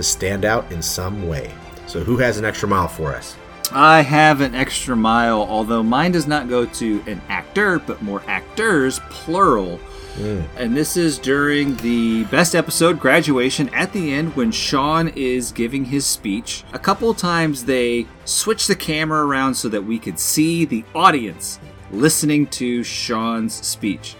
[0.00, 1.52] to stand out in some way.
[1.86, 3.36] So who has an extra mile for us?
[3.72, 8.22] I have an extra mile, although mine does not go to an actor, but more
[8.26, 9.76] actors, plural.
[10.16, 10.40] Hmm.
[10.56, 15.84] And this is during the best episode, graduation, at the end when Shawn is giving
[15.84, 16.64] his speech.
[16.72, 21.60] A couple times they switch the camera around so that we could see the audience
[21.92, 24.16] listening to Shawn's speech.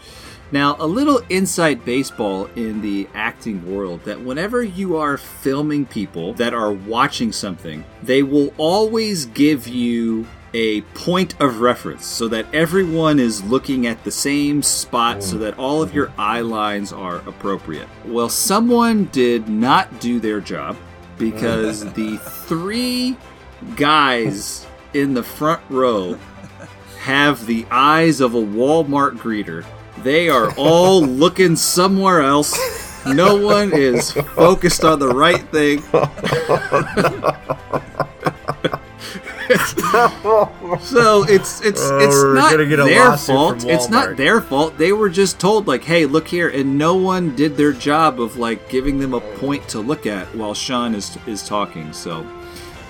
[0.52, 6.34] Now, a little inside baseball in the acting world that whenever you are filming people
[6.34, 12.52] that are watching something, they will always give you a point of reference so that
[12.52, 17.16] everyone is looking at the same spot so that all of your eye lines are
[17.18, 17.88] appropriate.
[18.04, 20.76] Well, someone did not do their job
[21.18, 23.16] because the three
[23.76, 26.18] guys in the front row
[27.00, 29.64] have the eyes of a Walmart greeter.
[30.02, 32.58] They are all looking somewhere else.
[33.06, 35.80] No one is focused on the right thing.
[40.80, 43.64] so it's it's Oh, it's not gonna get a their fault.
[43.66, 44.78] It's not their fault.
[44.78, 48.36] They were just told like, "Hey, look here," and no one did their job of
[48.36, 51.92] like giving them a point to look at while Shawn is is talking.
[51.92, 52.24] So,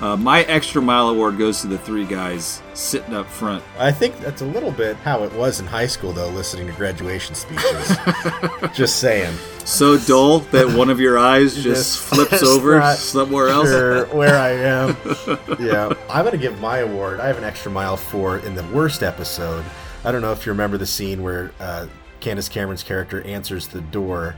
[0.00, 3.62] uh, my extra mile award goes to the three guys sitting up front.
[3.78, 6.72] I think that's a little bit how it was in high school, though, listening to
[6.72, 7.96] graduation speeches.
[8.74, 9.34] just saying.
[9.66, 13.68] So dull that one of your eyes just flips over somewhere else.
[13.68, 14.96] Sure, where I am.
[15.60, 15.92] yeah.
[16.08, 17.20] I'm going to give my award.
[17.20, 19.64] I have an extra mile for in the worst episode.
[20.02, 21.86] I don't know if you remember the scene where uh,
[22.20, 24.34] Candace Cameron's character answers the door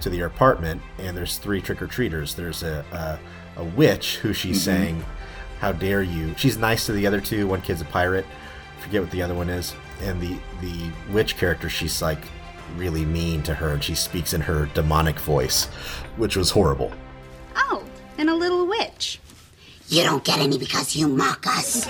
[0.00, 2.34] to the apartment, and there's three trick or treaters.
[2.34, 3.18] There's a, a,
[3.56, 4.64] a witch who she's Mhm.
[4.64, 5.04] saying,
[5.60, 6.34] How dare you?
[6.36, 7.46] She's nice to the other two.
[7.46, 8.26] One kid's a pirate.
[8.80, 9.74] Forget what the other one is.
[10.02, 12.18] And the, the witch character, she's like
[12.76, 15.64] really mean to her, and she speaks in her demonic voice,
[16.16, 16.92] which was horrible.
[17.56, 17.82] Oh,
[18.18, 19.18] and a little witch.
[19.88, 21.86] You don't get any because you mock us.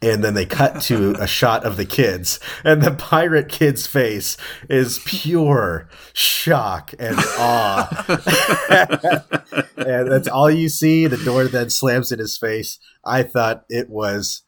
[0.00, 4.36] and then they cut to a shot of the kids and the pirate kid's face
[4.68, 8.04] is pure shock and awe
[9.76, 13.88] and that's all you see the door then slams in his face i thought it
[13.90, 14.42] was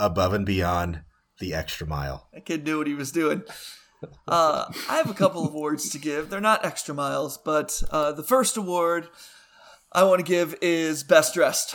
[0.00, 1.00] above and beyond
[1.38, 3.44] the extra mile That kid knew what he was doing.
[4.28, 6.28] Uh, I have a couple of awards to give.
[6.30, 9.08] They're not extra miles, but uh, the first award
[9.92, 11.74] I want to give is Best Dressed.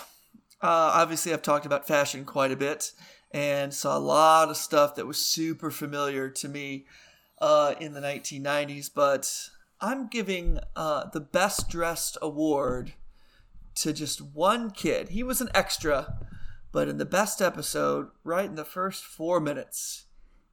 [0.61, 2.91] Uh, obviously, I've talked about fashion quite a bit
[3.31, 6.85] and saw a lot of stuff that was super familiar to me
[7.39, 9.49] uh, in the 1990s, but
[9.79, 12.93] I'm giving uh, the Best Dressed award
[13.75, 15.09] to just one kid.
[15.09, 16.13] He was an extra,
[16.71, 20.05] but in the best episode, right in the first four minutes,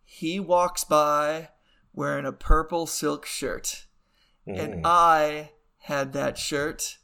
[0.04, 1.48] he walks by
[1.92, 3.86] wearing a purple silk shirt.
[4.46, 4.82] And Mm.
[4.84, 6.97] I had that shirt.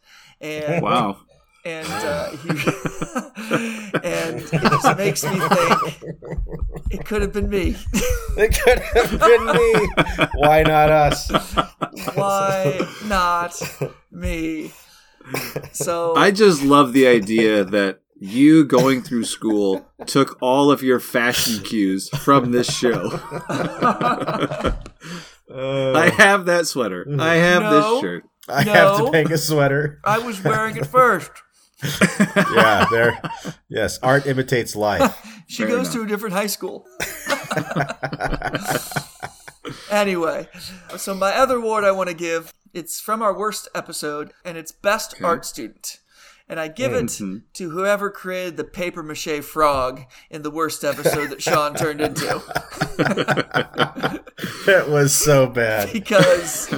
[0.45, 1.17] And Wow.
[1.67, 2.49] And uh, he,
[4.05, 5.95] and it just makes me think
[6.91, 7.75] it could have been me.
[8.37, 9.89] it could have been me.
[10.35, 11.31] Why not us?
[12.15, 13.59] Why not
[14.13, 14.73] me?
[15.73, 21.01] So I just love the idea that you going through school took all of your
[21.01, 23.09] fashion cues from this show.
[25.49, 27.07] I have that sweater.
[27.19, 27.71] I have No.
[27.95, 28.25] this shirt.
[28.49, 29.11] I have to No.
[29.11, 30.01] make a sweater.
[30.05, 31.31] I was wearing it first.
[32.55, 33.21] yeah, there.
[33.69, 35.31] Yes, art imitates life.
[35.47, 35.93] She Fair goes enough.
[35.93, 36.87] to a different high school.
[39.91, 40.49] anyway,
[40.97, 44.73] so my other award I want to give, it's from our worst episode, and it's
[44.73, 45.25] best Okay.
[45.25, 45.99] art student.
[46.49, 47.43] And I give it Mhm.
[47.55, 52.43] to whoever created the paper mache frog in the worst episode that Shawn turned into.
[54.67, 55.91] It was so bad.
[55.93, 56.69] Because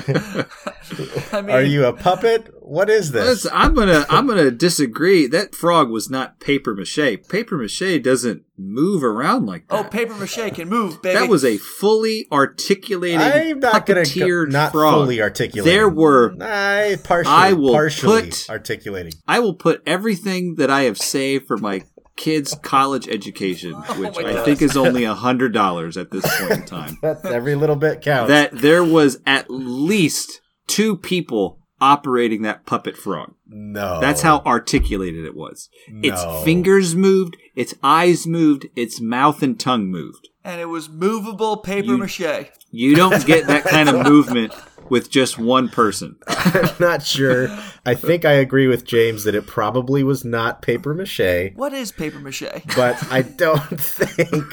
[1.32, 2.48] I mean, Are you a puppet?
[2.60, 3.24] What is this?
[3.44, 5.26] Listen, I'm gonna I'm gonna disagree.
[5.26, 7.18] That frog was not paper mache.
[7.28, 9.86] Paper mache doesn't move around like oh, that.
[9.86, 11.18] oh, paper mache can move, baby.
[11.18, 14.94] That was a fully articulated, I'm not gonna go- not frog.
[14.94, 15.72] fully articulated.
[15.72, 16.34] There were.
[16.40, 19.12] I partially, I will partially put- articulating.
[19.28, 21.82] I will put everything that I have saved for my
[22.16, 24.44] kids' college education, oh which Oh I gosh.
[24.44, 26.98] think is only a hundred dollars at this point in time.
[27.02, 28.28] That's every little bit counts.
[28.28, 33.34] that there was at least two people operating that puppet frog.
[33.46, 34.00] No.
[34.00, 35.68] That's how articulated it was.
[35.88, 40.28] Its fingers moved, its eyes moved, its mouth and tongue moved.
[40.42, 42.50] And it was movable paper You- mache.
[42.70, 44.52] You don't get that kind of movement
[44.90, 46.16] with just one person.
[46.28, 47.48] I'm not sure.
[47.84, 51.52] I think I agree with James that it probably was not paper mache.
[51.56, 52.44] What is paper mache?
[52.76, 54.44] but I don't think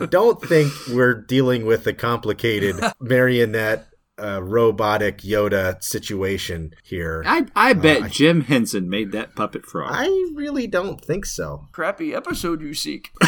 [0.00, 3.86] I don't think we're dealing with a complicated marionette
[4.20, 7.22] uh, robotic Yoda situation here.
[7.26, 9.90] I I bet Uh, Jim Henson made that puppet frog.
[9.94, 11.66] I really don't think so.
[11.72, 13.10] Crappy episode you seek.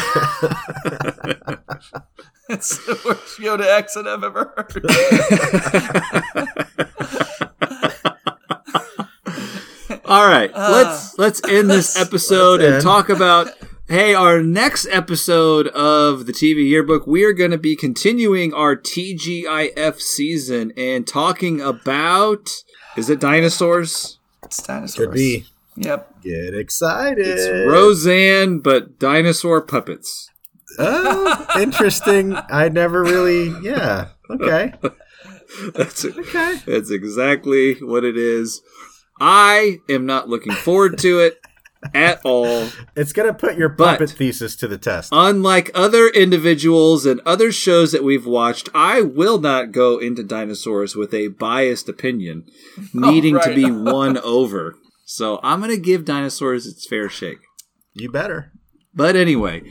[2.49, 4.85] That's the worst Yoda accent I've ever heard.
[10.05, 13.49] All right, Uh, let's let's end this episode let's and talk about.
[13.93, 18.75] Hey, our next episode of the TV Yearbook, we are going to be continuing our
[18.75, 22.49] TGIF season and talking about.
[22.97, 24.17] Is it dinosaurs?
[24.41, 24.95] It's dinosaurs.
[24.95, 25.45] Could be.
[25.75, 26.23] Yep.
[26.23, 27.19] Get excited.
[27.19, 30.31] It's Roseanne, but dinosaur puppets.
[30.79, 32.35] Oh, interesting.
[32.49, 33.53] I never really.
[33.61, 34.07] Yeah.
[34.27, 34.73] Okay.
[35.75, 36.55] That's okay.
[36.65, 38.59] That's exactly what it is.
[39.21, 41.39] I am not looking forward to it
[41.93, 42.67] at all.
[42.95, 45.09] It's gonna put your But- puppet thesis to the test.
[45.11, 50.95] Unlike other individuals and other shows that we've watched, I will not go into dinosaurs
[50.95, 52.45] with a biased opinion,
[52.93, 53.55] needing to right.
[53.55, 54.75] be won over.
[55.05, 57.39] So I'm going to give dinosaurs its fair shake.
[57.93, 58.51] You better.
[58.95, 59.63] But anyway,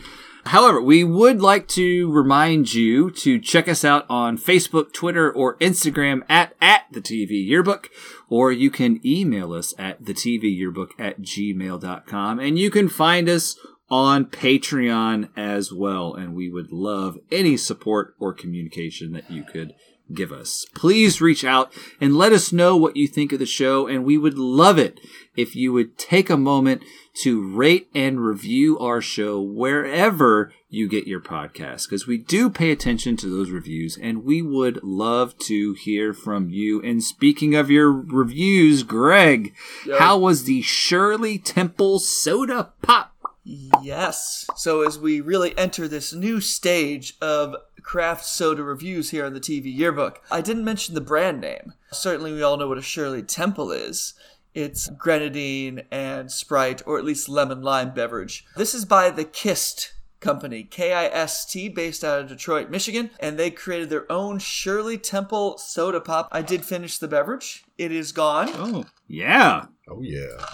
[0.46, 5.56] however, we would like to remind you to check us out on Facebook, Twitter, or
[5.58, 7.90] Instagram at, at the TV Yearbook,
[8.28, 13.28] or you can email us at the TV Yearbook at gmail.com, and you can find
[13.28, 13.56] us
[13.90, 16.14] on Patreon as well.
[16.14, 19.74] And we would love any support or communication that you could
[20.12, 20.66] give us.
[20.74, 24.18] Please reach out and let us know what you think of the show, and we
[24.18, 25.00] would love it
[25.36, 26.82] if you would take a moment
[27.14, 32.70] to rate and review our show wherever you get your podcast, because we do pay
[32.70, 36.80] attention to those reviews, and we would love to hear from you.
[36.80, 39.54] And speaking of your reviews, Greg,
[39.98, 43.10] how was the Shirley Temple Soda Pop?
[43.44, 44.46] Yes.
[44.56, 49.40] So as we really enter this new stage of craft soda reviews here on the
[49.40, 51.74] TV Yearbook, I didn't mention the brand name.
[51.92, 54.14] Certainly, we all know what a Shirley Temple is.
[54.54, 58.44] It's grenadine and Sprite, or at least lemon lime beverage.
[58.56, 63.10] This is by the Kist Company, K I S T, based out of Detroit, Michigan,
[63.18, 66.28] and they created their own Shirley Temple soda pop.
[66.30, 67.64] I did finish the beverage.
[67.78, 68.50] It is gone.
[68.52, 69.66] Oh, yeah.
[69.88, 70.46] Oh yeah.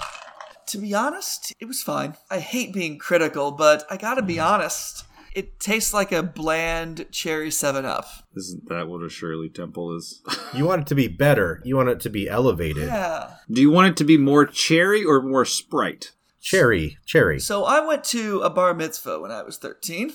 [0.69, 2.15] To be honest, it was fine.
[2.31, 5.05] I hate being critical, but I gotta be honest.
[5.39, 8.07] It tastes like a bland cherry 7 Up.
[8.37, 10.21] Isn't that what a Shirley Temple is?
[10.53, 11.63] You want it to be better.
[11.65, 12.89] You want it to be elevated.
[12.89, 13.35] Yeah.
[13.49, 16.11] Do you want it to be more cherry or more Sprite?
[16.41, 17.39] Cherry, cherry.
[17.39, 20.13] So I went to a bar mitzvah when I was 13.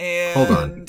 [0.00, 0.86] And Hold on.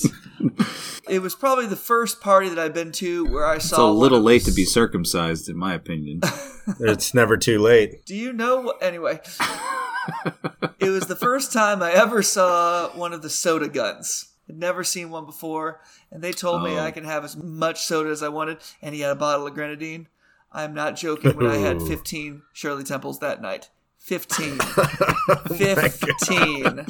[1.09, 3.85] it was probably the first party that I've been to where I saw It's a
[3.91, 6.21] little of late to be circumcised, in my opinion.
[6.79, 8.05] It's never too late.
[8.05, 8.81] Do you know what?
[8.83, 9.19] Anyway,
[10.79, 14.29] it was the first time I ever saw one of the soda guns.
[14.47, 15.81] I'd never seen one before,
[16.11, 16.83] and they told me Oh.
[16.83, 19.55] I can have as much soda as I wanted, and he had a bottle of
[19.55, 20.07] grenadine.
[20.51, 23.69] I'm not joking when I had 15 Shirley Temples that night.
[24.01, 24.57] 15.
[24.59, 26.85] Oh 15.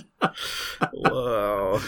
[0.93, 1.81] Whoa.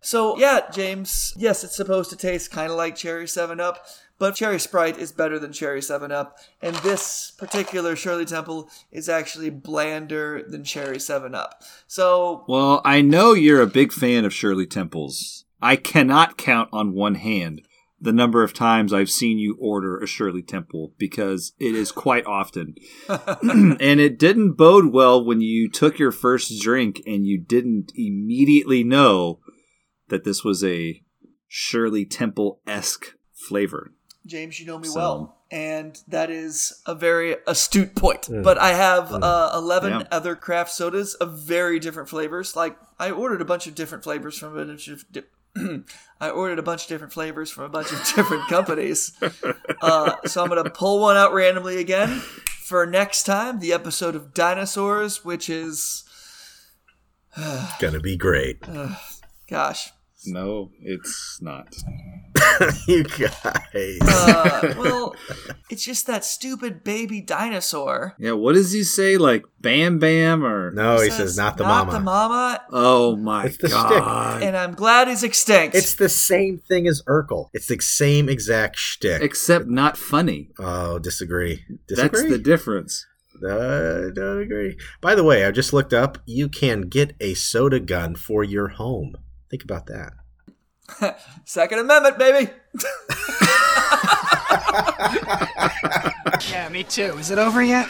[0.00, 3.86] So, yeah, James, yes, it's supposed to taste kind of like Cherry 7 Up,
[4.18, 9.08] but Cherry Sprite is better than Cherry 7 Up, and this particular Shirley Temple is
[9.08, 11.62] actually blander than Cherry 7 Up.
[11.86, 15.44] So, well, I know you're a big fan of Shirley Temples.
[15.60, 17.62] I cannot count on one hand
[18.02, 22.26] the number of times I've seen you order a Shirley Temple because it is quite
[22.26, 22.74] often.
[23.08, 28.82] and it didn't bode well when you took your first drink and you didn't immediately
[28.82, 29.38] know
[30.08, 31.00] that this was a
[31.46, 33.92] Shirley Temple esque flavor.
[34.26, 38.22] James, you know me So- well, and that is a very astute point.
[38.22, 38.42] Mm.
[38.42, 40.02] But I have uh, 11 Yeah.
[40.10, 42.56] other craft sodas of very different flavors.
[42.56, 45.04] Like, I ordered a bunch of different flavors from a bunch of.
[45.54, 45.82] Di-
[46.20, 49.12] I ordered a bunch of different flavors from a bunch of different companies.
[49.80, 52.20] Uh, so I'm going to pull one out randomly again
[52.62, 56.04] for next time, the episode of Dinosaurs, which is.
[57.80, 58.62] Gonna be great.
[59.48, 59.90] Gosh.
[60.24, 61.74] No, it's not.
[62.88, 63.98] you guys.
[64.02, 65.14] Uh, well,
[65.70, 68.14] it's just that stupid baby dinosaur.
[68.18, 69.16] Yeah, what does he say?
[69.16, 71.00] Like Bam Bam or no?
[71.00, 71.92] He says not the Not mama.
[71.92, 72.62] the mama.
[72.70, 74.42] Oh my It's the god!
[74.42, 75.74] And I'm glad he's extinct.
[75.76, 77.48] It's the same thing as Urkel.
[77.52, 79.22] It's the same exact shtick.
[79.22, 80.50] Except not funny.
[80.58, 81.64] oh, disagree.
[81.86, 82.20] Disagree.
[82.20, 83.06] That's the difference.
[83.44, 84.76] Uh, don't agree.
[85.00, 86.18] By the way, I just looked up.
[86.26, 89.16] You can get a soda gun for your home.
[89.50, 90.12] Think about that.
[91.44, 92.50] Second Amendment, baby.
[96.50, 97.16] Yeah, me too.
[97.18, 97.88] Is it over yet?